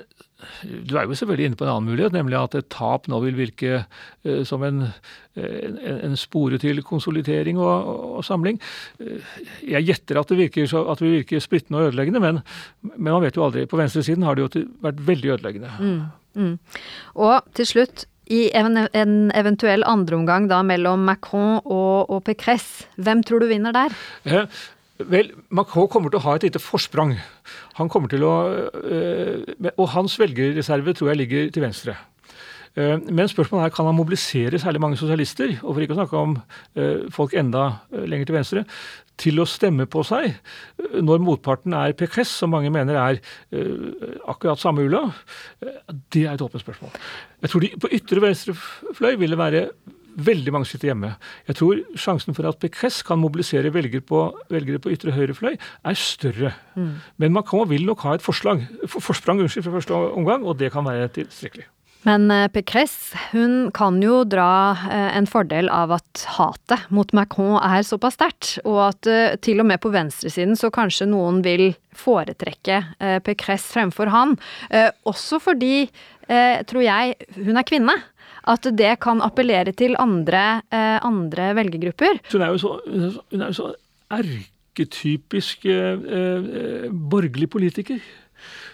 du 0.64 0.94
er 0.98 1.08
jo 1.08 1.16
selvfølgelig 1.18 1.50
inne 1.50 1.58
på 1.58 1.66
en 1.66 1.72
annen 1.72 1.90
mulighet, 1.90 2.14
nemlig 2.14 2.38
at 2.38 2.56
et 2.60 2.68
tap 2.74 3.08
nå 3.10 3.20
vil 3.24 3.38
virke 3.40 3.80
uh, 3.82 4.44
som 4.46 4.64
en, 4.64 4.84
en, 5.36 5.80
en, 5.96 6.18
spore 6.20 6.60
til 6.62 6.84
konsolidering 6.86 7.58
og, 7.58 7.88
og, 8.18 8.26
samling. 8.26 8.60
Uh, 9.02 9.18
jeg 9.66 9.90
gjetter 9.90 10.22
at 10.22 10.30
det 10.30 10.38
virker, 10.44 10.70
så, 10.70 10.84
at 10.92 11.02
det 11.02 11.14
virker 11.16 11.42
splittende 11.44 11.82
og 11.82 11.90
ødeleggende, 11.90 12.22
men, 12.24 12.44
men, 12.86 13.10
man 13.10 13.26
vet 13.26 13.40
jo 13.40 13.48
aldri. 13.48 13.66
På 13.66 13.82
venstresiden 13.82 14.28
har 14.28 14.38
det 14.38 14.46
jo 14.46 14.68
vært 14.86 15.02
veldig 15.08 15.34
ødeleggende. 15.38 15.74
Mm, 15.80 16.00
mm. 16.38 16.54
Og 17.26 17.42
til 17.58 17.72
slutt, 17.74 18.06
i 18.28 18.48
en, 18.60 18.76
en 18.92 19.14
eventuell 19.40 19.86
andreomgang 19.88 20.50
mellom 20.68 21.06
Macron 21.08 21.62
og, 21.64 22.10
og 22.12 22.26
Pécresse, 22.28 22.88
hvem 23.00 23.24
tror 23.24 23.40
du 23.40 23.48
vinner 23.48 23.72
der? 23.76 23.96
Vel, 24.98 25.30
Macron 25.54 25.90
kommer 25.92 26.10
til 26.10 26.18
å 26.18 26.26
ha 26.26 26.36
et 26.38 26.48
lite 26.48 26.62
forsprang. 26.62 27.14
Han 27.78 27.90
kommer 27.90 28.10
til 28.10 28.24
å, 28.26 28.36
øh, 28.82 29.72
Og 29.78 29.90
hans 29.90 30.18
velgerreserve 30.18 30.94
tror 30.94 31.10
jeg 31.10 31.18
ligger 31.18 31.52
til 31.52 31.62
venstre. 31.62 31.96
Øh, 32.78 33.00
men 33.12 33.28
spørsmålet 33.28 33.66
er 33.66 33.76
kan 33.76 33.86
han 33.86 33.96
mobilisere 33.96 34.60
særlig 34.60 34.82
mange 34.82 34.98
sosialister, 34.98 35.60
og 35.64 35.74
for 35.74 35.82
ikke 35.82 35.94
å 35.94 36.02
snakke 36.02 36.18
om 36.18 36.42
øh, 36.76 37.12
folk 37.12 37.34
enda 37.34 37.80
lenger 37.92 38.26
til 38.26 38.36
venstre, 38.36 38.66
til 39.18 39.40
å 39.40 39.46
stemme 39.46 39.86
på 39.86 40.04
seg 40.04 40.36
når 41.02 41.20
motparten 41.20 41.74
er 41.74 41.94
PKS, 41.94 42.28
som 42.28 42.52
mange 42.52 42.70
mener 42.70 42.94
er 42.94 43.18
akkurat 44.30 44.60
samme 44.60 44.86
ula? 44.86 45.12
Det 46.14 46.28
er 46.28 46.36
et 46.36 46.42
åpent 46.42 46.62
spørsmål. 46.62 46.92
Jeg 47.42 47.50
tror 47.50 47.62
de 47.62 47.72
på 47.82 47.90
ytre 47.98 48.22
venstre 48.22 48.54
fløy 48.94 49.18
vil 49.18 49.34
det 49.34 49.38
være 49.38 49.70
veldig 50.18 50.54
mange 50.56 50.70
sitter 50.70 50.92
hjemme. 50.92 51.14
Jeg 51.48 51.60
tror 51.60 51.82
sjansen 52.00 52.38
for 52.38 52.50
at 52.50 52.60
Pécresse 52.62 53.06
kan 53.06 53.22
mobilisere 53.22 53.72
velgere 53.74 54.04
på, 54.06 54.26
velgere 54.54 54.82
på 54.82 54.94
ytre 54.96 55.14
høyre 55.16 55.38
fløy, 55.38 55.56
er 55.58 56.02
større. 56.02 56.54
Mm. 56.76 56.94
Men 57.22 57.38
Macron 57.38 57.70
vil 57.70 57.86
nok 57.88 58.06
ha 58.08 58.18
et 58.18 58.26
forslag, 58.26 58.66
for, 58.86 59.04
forsprang 59.12 59.42
unnskyld, 59.44 59.68
fra 59.68 59.78
første 59.78 60.04
omgang, 60.18 60.46
og 60.46 60.58
det 60.62 60.74
kan 60.74 60.88
være 60.88 61.12
tilstrekkelig. 61.20 61.68
Men 62.08 62.30
eh, 62.32 62.48
Pécresse 62.54 63.18
hun 63.32 63.72
kan 63.76 63.98
jo 64.04 64.22
dra 64.28 64.78
eh, 64.88 65.18
en 65.18 65.28
fordel 65.30 65.70
av 65.74 65.96
at 65.98 66.26
hatet 66.38 66.88
mot 66.94 67.10
Macron 67.18 67.58
er 67.60 67.84
såpass 67.86 68.18
sterkt, 68.20 68.52
og 68.64 68.80
at 68.92 69.10
eh, 69.10 69.36
til 69.44 69.64
og 69.64 69.68
med 69.72 69.82
på 69.84 69.92
venstresiden 69.94 70.56
så 70.60 70.72
kanskje 70.74 71.10
noen 71.10 71.42
vil 71.46 71.72
foretrekke 71.98 72.84
Pécresse 73.26 73.74
fremfor 73.74 74.12
han. 74.14 74.36
Også 75.10 75.40
fordi, 75.42 75.88
tror 76.70 76.84
jeg, 76.86 77.16
hun 77.40 77.58
er 77.58 77.66
kvinne 77.66 77.96
at 78.48 78.70
det 78.80 78.94
kan 79.04 79.22
appellere 79.26 79.74
til 79.78 79.98
andre, 80.00 80.62
eh, 80.72 80.98
andre 81.06 81.52
velgergrupper. 81.58 82.22
Hun 82.32 82.46
er 82.46 82.54
jo 82.54 82.62
så, 82.64 82.78
hun 82.86 83.42
er 83.42 83.52
jo 83.52 83.58
så 83.58 83.74
erketypisk 84.18 85.66
eh, 85.66 86.08
eh, 86.20 86.88
borgerlig 86.92 87.50
politiker. 87.50 88.00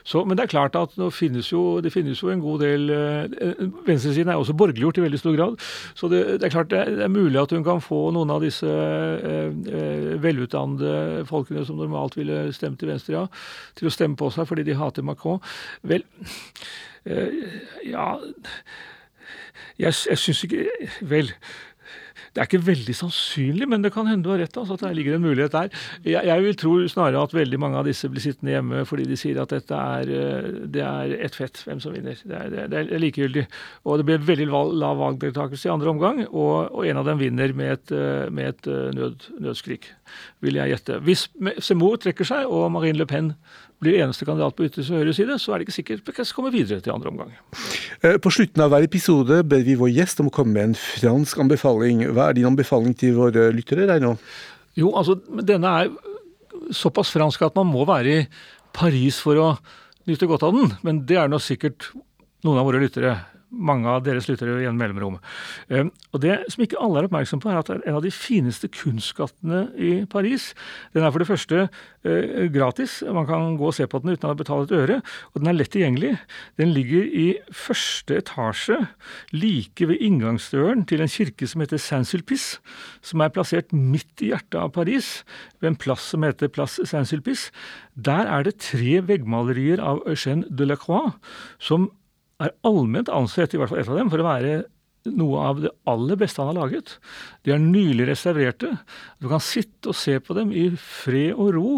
Så, 0.03 0.23
men 0.27 0.35
det 0.35 0.43
er 0.43 0.51
klart 0.51 0.75
at 0.75 0.95
finnes 1.15 1.47
jo, 1.51 1.79
det 1.81 1.93
finnes 1.93 2.19
jo 2.19 2.29
en 2.31 2.41
god 2.43 2.59
del 2.59 2.89
eh, 2.91 3.61
Venstresiden 3.87 4.31
er 4.33 4.39
også 4.39 4.55
borgerliggjort 4.59 4.99
i 4.99 5.05
veldig 5.05 5.19
stor 5.19 5.37
grad. 5.37 5.55
Så 5.95 6.09
det, 6.11 6.23
det 6.41 6.47
er 6.47 6.55
klart 6.55 6.71
det 6.71 6.79
er, 6.79 6.91
det 6.97 7.05
er, 7.07 7.13
mulig 7.13 7.39
at 7.39 7.55
hun 7.55 7.63
kan 7.63 7.81
få 7.81 8.01
noen 8.11 8.33
av 8.33 8.43
disse 8.43 8.67
eh, 8.67 9.47
eh, 9.47 10.09
velutdannede 10.23 11.23
folkene 11.29 11.63
som 11.65 11.79
normalt 11.79 12.17
ville 12.19 12.49
stemt 12.53 12.81
til 12.81 12.91
venstre, 12.91 13.15
ja, 13.15 13.25
til 13.79 13.87
å 13.87 13.93
stemme 13.95 14.19
på 14.19 14.31
seg 14.33 14.49
fordi 14.49 14.67
de 14.67 14.75
hater 14.79 15.07
Macron. 15.07 15.39
Vel, 15.87 16.03
eh, 17.07 17.39
ja 17.87 18.09
jeg, 19.79 19.93
jeg 20.09 20.17
syns 20.17 20.43
ikke 20.43 20.65
Vel. 21.01 21.31
Det 22.33 22.41
er 22.41 22.47
ikke 22.47 22.65
veldig 22.65 22.93
sannsynlig, 22.97 23.67
men 23.69 23.83
det 23.83 23.91
kan 23.93 24.07
hende 24.09 24.25
du 24.25 24.31
har 24.31 24.39
rett. 24.41 24.55
altså 24.57 24.73
at 24.73 24.81
det 24.81 24.95
ligger 24.97 25.15
en 25.15 25.21
mulighet 25.21 25.53
der. 25.53 25.69
Jeg, 26.03 26.25
jeg, 26.25 26.43
vil 26.43 26.55
tro 26.57 26.71
snarere 26.89 27.21
at 27.21 27.33
veldig 27.33 27.59
mange 27.61 27.77
av 27.77 27.85
disse 27.85 28.09
blir 28.09 28.23
sittende 28.23 28.55
hjemme 28.55 28.81
fordi 28.89 29.05
de 29.05 29.17
sier 29.19 29.37
at 29.41 29.53
dette 29.53 29.77
er, 29.77 30.09
eh, 30.09 30.47
det 30.73 30.81
er 30.81 31.13
ett 31.27 31.37
fett 31.37 31.61
hvem 31.67 31.81
som 31.83 31.93
vinner. 31.93 32.17
Det 32.17 32.39
er, 32.39 32.69
det 32.71 32.79
er, 32.79 33.01
likegyldig. 33.03 33.45
Og 33.85 34.01
det 34.01 34.07
blir 34.09 34.25
veldig 34.25 34.47
lav 34.49 34.97
valgdeltakelse 35.03 35.69
i 35.69 35.73
andre 35.73 35.93
omgang, 35.93 36.23
og, 36.31 36.71
og, 36.71 36.81
en 36.89 37.03
av 37.03 37.11
dem 37.11 37.21
vinner 37.21 37.53
med 37.53 37.75
et, 37.77 37.93
eh, 37.93 38.25
med 38.33 38.49
et 38.49 38.71
eh, 38.71 38.89
nød, 38.97 39.29
nødskrik, 39.45 39.91
vil 40.41 40.57
jeg 40.57 40.73
gjette. 40.73 41.01
Hvis 41.05 41.27
Semo 41.61 41.93
trekker 42.01 42.25
seg 42.25 42.49
og 42.49 42.71
Marine 42.73 42.97
Le 42.97 43.09
Pen 43.09 43.33
blir 43.83 43.99
eneste 44.01 44.25
kandidat 44.27 44.55
på 44.57 44.65
ytterste 44.67 44.95
høyre 44.95 45.13
side, 45.15 45.35
så 45.41 45.53
er 45.53 45.59
det 45.59 45.67
ikke 45.67 45.75
sikkert 45.75 46.05
Pécresse 46.07 46.35
kommer 46.35 46.53
videre 46.53 46.83
til 46.83 46.95
andre 46.95 47.11
omgang. 47.11 47.35
Eh, 48.01 48.17
på 48.21 48.31
slutten 48.33 48.63
av 48.63 48.71
hver 48.73 48.87
episode 48.87 49.41
ber 49.49 49.65
vi 49.67 49.77
vår 49.79 49.91
gjest 49.93 50.23
om 50.23 50.31
å 50.31 50.33
komme 50.33 50.55
med 50.55 50.71
en 50.71 50.79
fransk 50.79 51.43
anbefaling. 51.43 52.07
Hva 52.15 52.29
er 52.29 52.39
din 52.39 52.49
anbefaling 52.49 52.95
til 52.97 53.17
våre 53.19 53.49
lyttere 53.55 53.87
der 53.89 54.01
nå? 54.03 54.15
Jo, 54.79 54.93
altså, 54.97 55.19
denne 55.45 55.75
er 55.83 55.93
såpass 56.73 57.11
fransk 57.13 57.43
at 57.45 57.59
man 57.59 57.69
må 57.69 57.85
være 57.87 58.17
i 58.23 58.25
Paris 58.73 59.19
for 59.21 59.37
å 59.37 59.49
nyte 60.09 60.27
godt 60.29 60.47
av 60.47 60.55
den. 60.55 60.73
Men 60.85 61.03
det 61.07 61.19
er 61.19 61.31
nå 61.31 61.39
sikkert 61.43 61.91
noen 62.43 62.59
av 62.59 62.67
våre 62.67 62.81
lyttere 62.83 63.17
mange 63.53 63.89
av 63.89 64.03
dere 64.05 64.21
slutter 64.23 64.49
jo 64.49 64.59
gjennom 64.61 64.81
mellomrom. 64.81 65.17
Ehm, 65.69 65.91
og 66.13 66.21
Det 66.23 66.37
som 66.51 66.63
ikke 66.63 66.79
alle 66.81 67.01
er 67.01 67.07
oppmerksom 67.07 67.41
på, 67.43 67.51
er 67.51 67.59
at 67.59 67.69
en 67.73 67.95
av 67.95 68.01
de 68.01 68.11
fineste 68.11 68.67
kunstskattene 68.67 69.67
i 69.77 70.05
Paris 70.09 70.53
Den 70.93 71.03
er 71.03 71.11
for 71.11 71.19
det 71.19 71.27
første 71.27 71.69
eh, 72.03 72.49
gratis. 72.53 73.01
Man 73.03 73.27
kan 73.27 73.57
gå 73.57 73.67
og 73.67 73.73
se 73.73 73.87
på 73.87 73.99
den 74.01 74.13
uten 74.13 74.29
å 74.29 74.37
betale 74.37 74.65
et 74.65 74.71
øre. 74.71 75.01
Og 75.33 75.41
den 75.41 75.49
er 75.49 75.57
lett 75.57 75.71
tilgjengelig. 75.73 76.17
Den 76.57 76.73
ligger 76.73 77.03
i 77.03 77.27
første 77.51 78.17
etasje, 78.21 78.87
like 79.31 79.87
ved 79.87 80.01
inngangsdøren 80.01 80.85
til 80.85 81.01
en 81.01 81.11
kirke 81.11 81.47
som 81.47 81.63
heter 81.63 81.81
Saint-Sulpice, 81.81 82.59
som 83.01 83.21
er 83.21 83.33
plassert 83.33 83.73
midt 83.73 84.21
i 84.21 84.31
hjertet 84.31 84.59
av 84.59 84.73
Paris, 84.75 85.23
ved 85.59 85.73
en 85.73 85.79
plass 85.79 86.05
som 86.13 86.23
heter 86.23 86.51
Place 86.53 86.85
Saint-Sulpice. 86.85 87.51
Der 87.95 88.27
er 88.29 88.43
det 88.43 88.59
tre 88.63 89.01
veggmalerier 89.05 89.81
av 89.81 90.03
Eugène 90.09 90.47
Delacroix 90.49 91.13
som 91.59 91.91
er 92.41 92.55
allment 92.65 93.11
ansett, 93.13 93.53
i 93.53 93.59
hvert 93.61 93.71
fall 93.71 93.81
et 93.83 93.91
av 93.91 93.99
dem, 93.99 94.09
for 94.13 94.21
å 94.21 94.27
være 94.27 94.63
noe 95.11 95.39
av 95.49 95.59
det 95.59 95.71
aller 95.89 96.19
beste 96.19 96.39
han 96.39 96.53
har 96.53 96.61
laget. 96.61 96.95
De 97.43 97.51
er 97.51 97.59
nylig 97.61 98.07
restaurerte. 98.07 98.71
Du 99.19 99.27
kan 99.31 99.43
sitte 99.43 99.91
og 99.91 99.97
se 99.99 100.15
på 100.23 100.35
dem 100.37 100.53
i 100.55 100.69
fred 100.79 101.35
og 101.35 101.51
ro 101.57 101.71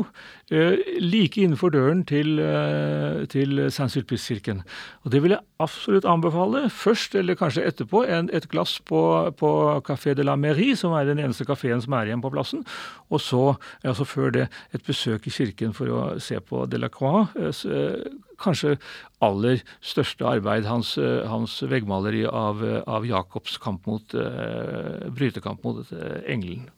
like 0.52 1.42
innenfor 1.42 1.72
døren 1.74 2.04
til, 2.06 2.40
eh, 2.40 3.26
til 3.26 3.72
Saint-Sulpice-kirken. 3.72 4.62
Og 5.04 5.12
Det 5.12 5.24
vil 5.24 5.32
jeg 5.32 5.40
absolutt 5.60 6.06
anbefale. 6.06 6.70
Først, 6.70 7.16
eller 7.16 7.36
kanskje 7.36 7.66
etterpå, 7.66 8.08
en, 8.08 8.30
et 8.32 8.48
glass 8.50 8.80
på, 8.80 9.34
på, 9.38 9.82
Café 9.82 10.14
de 10.14 10.24
la 10.24 10.36
Mairie, 10.36 10.76
som 10.76 10.94
er 10.94 11.06
den 11.06 11.18
eneste 11.18 11.46
kafeen 11.46 11.82
som 11.82 11.94
er 11.94 12.06
igjen 12.06 12.22
på 12.22 12.30
plassen. 12.30 12.64
Og 13.10 13.22
så, 13.22 13.56
altså 13.84 14.06
før 14.06 14.30
det, 14.32 14.48
et 14.74 14.84
besøk 14.86 15.28
i 15.28 15.32
kirken 15.32 15.74
for 15.74 15.88
å 15.88 16.20
se 16.20 16.40
på 16.40 16.70
Delacroix. 16.70 17.28
Eh, 17.36 18.06
kanskje 18.38 18.78
aller 19.22 19.64
største 19.82 20.26
arbeid, 20.26 20.66
hans, 20.66 20.98
eh, 20.98 21.26
hans 21.28 21.64
veggmaleri 21.64 22.26
av, 22.28 22.62
av, 22.86 23.06
Jacobs 23.06 23.58
kamp 23.58 23.88
mot, 23.88 24.14
brytekamp 25.10 25.64
mot 25.64 25.86
engelen. 26.28 26.70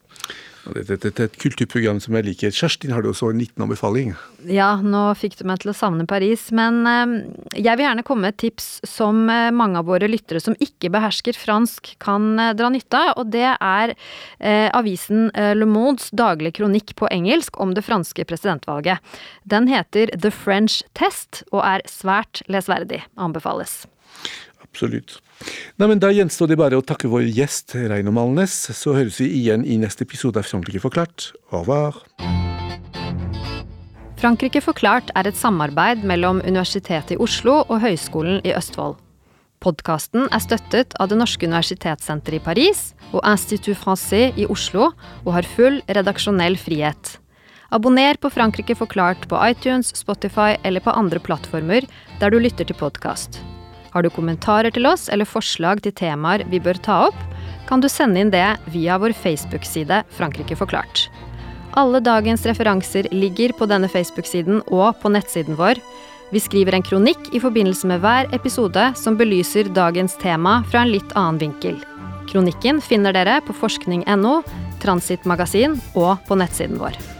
Dette 0.65 1.09
er 1.09 1.27
et 1.27 1.37
kulturprogram 1.39 1.99
som 2.03 2.15
jeg 2.17 2.25
liker. 2.27 2.53
Kjerstin, 2.53 2.91
har 2.91 3.03
du 3.03 3.11
også 3.11 3.29
en 3.31 3.39
liten 3.41 3.63
anbefaling? 3.63 4.13
Ja, 4.49 4.75
nå 4.83 5.03
fikk 5.19 5.37
du 5.39 5.45
meg 5.47 5.61
til 5.63 5.71
å 5.71 5.75
savne 5.77 6.07
Paris, 6.09 6.47
men 6.55 6.81
eh, 6.89 7.13
jeg 7.55 7.79
vil 7.79 7.87
gjerne 7.87 8.05
komme 8.07 8.27
med 8.27 8.35
et 8.35 8.41
tips 8.47 8.67
som 8.87 9.25
eh, 9.31 9.49
mange 9.55 9.79
av 9.79 9.87
våre 9.89 10.09
lyttere 10.09 10.41
som 10.43 10.57
ikke 10.63 10.91
behersker 10.93 11.37
fransk, 11.39 11.93
kan 12.03 12.33
eh, 12.41 12.53
dra 12.57 12.71
nytte 12.73 12.99
av, 12.99 13.13
og 13.21 13.31
det 13.35 13.45
er 13.53 13.93
eh, 13.93 14.67
avisen 14.75 15.29
Le 15.33 15.67
Mondes 15.69 16.09
daglige 16.15 16.59
kronikk 16.59 16.95
på 16.99 17.09
engelsk 17.13 17.59
om 17.61 17.73
det 17.77 17.85
franske 17.87 18.25
presidentvalget. 18.27 19.03
Den 19.47 19.69
heter 19.71 20.11
The 20.15 20.31
French 20.33 20.81
Test 20.97 21.43
og 21.51 21.61
er 21.63 21.85
svært 21.89 22.43
lesverdig. 22.51 23.03
Anbefales. 23.19 23.85
Absolutt. 24.63 25.19
Nei, 25.77 25.85
men 25.91 25.99
Da 26.01 26.09
gjenstår 26.09 26.49
det 26.49 26.55
bare 26.57 26.77
å 26.79 26.81
takke 26.81 27.05
vår 27.05 27.27
gjest 27.29 27.75
Reino 27.77 28.09
Malnes. 28.09 28.53
Så 28.73 28.95
høres 28.95 29.19
vi 29.21 29.27
igjen 29.37 29.61
i 29.61 29.75
neste 29.77 30.07
episode 30.07 30.41
av 30.41 30.47
Frankrike 30.49 30.81
forklart. 30.81 31.27
Au 31.51 31.61
revoir. 31.61 31.99
Frankrike 34.17 34.63
forklart 34.65 35.11
er 35.13 35.29
et 35.29 35.37
samarbeid 35.37 36.01
mellom 36.01 36.39
Universitetet 36.41 37.13
i 37.13 37.19
Oslo 37.21 37.59
og 37.67 37.83
Høgskolen 37.83 38.39
i 38.41 38.55
Østfold. 38.57 38.97
Podkasten 39.61 40.25
er 40.33 40.41
støttet 40.41 40.95
av 40.97 41.11
Det 41.11 41.19
norske 41.19 41.45
universitetssenteret 41.45 42.39
i 42.39 42.45
Paris 42.47 42.81
og 43.11 43.21
Institut 43.21 43.77
Francais 43.77 44.33
i 44.33 44.47
Oslo, 44.49 44.89
og 45.25 45.29
har 45.33 45.45
full 45.45 45.77
redaksjonell 45.85 46.57
frihet. 46.57 47.19
Abonner 47.69 48.17
på 48.17 48.31
Frankrike 48.33 48.73
forklart 48.79 49.29
på 49.29 49.37
iTunes, 49.45 49.93
Spotify 49.93 50.57
eller 50.63 50.81
på 50.81 50.93
andre 50.97 51.21
plattformer 51.21 51.85
der 52.17 52.33
du 52.33 52.39
lytter 52.41 52.65
til 52.65 52.77
podkast. 52.81 53.41
Har 53.97 54.05
du 54.05 54.11
kommentarer 54.13 54.69
til 54.69 54.85
oss 54.85 55.07
eller 55.09 55.25
forslag 55.25 55.79
til 55.81 55.95
temaer 55.97 56.43
vi 56.51 56.59
bør 56.61 56.77
ta 56.85 56.99
opp, 57.07 57.17
kan 57.65 57.81
du 57.81 57.87
sende 57.89 58.21
inn 58.21 58.29
det 58.29 58.45
via 58.69 58.99
vår 59.01 59.15
Facebook-side 59.17 60.03
Frankrike 60.13 60.53
forklart. 60.59 61.07
Alle 61.73 61.97
dagens 62.05 62.45
referanser 62.45 63.09
ligger 63.09 63.55
på 63.57 63.65
denne 63.65 63.89
Facebook-siden 63.89 64.61
og 64.69 65.01
på 65.01 65.09
nettsiden 65.09 65.57
vår. 65.57 65.81
Vi 66.29 66.43
skriver 66.45 66.77
en 66.77 66.85
kronikk 66.85 67.33
i 67.33 67.41
forbindelse 67.41 67.89
med 67.89 68.05
hver 68.05 68.29
episode 68.37 68.91
som 69.01 69.17
belyser 69.17 69.73
dagens 69.73 70.13
tema 70.21 70.59
fra 70.69 70.85
en 70.85 70.93
litt 70.93 71.17
annen 71.17 71.41
vinkel. 71.41 71.81
Kronikken 72.29 72.83
finner 72.85 73.17
dere 73.17 73.41
på 73.49 73.57
forskning.no, 73.65 74.41
Transitmagasin 74.83 75.79
og 75.97 76.19
på 76.29 76.37
nettsiden 76.37 76.77
vår. 76.77 77.16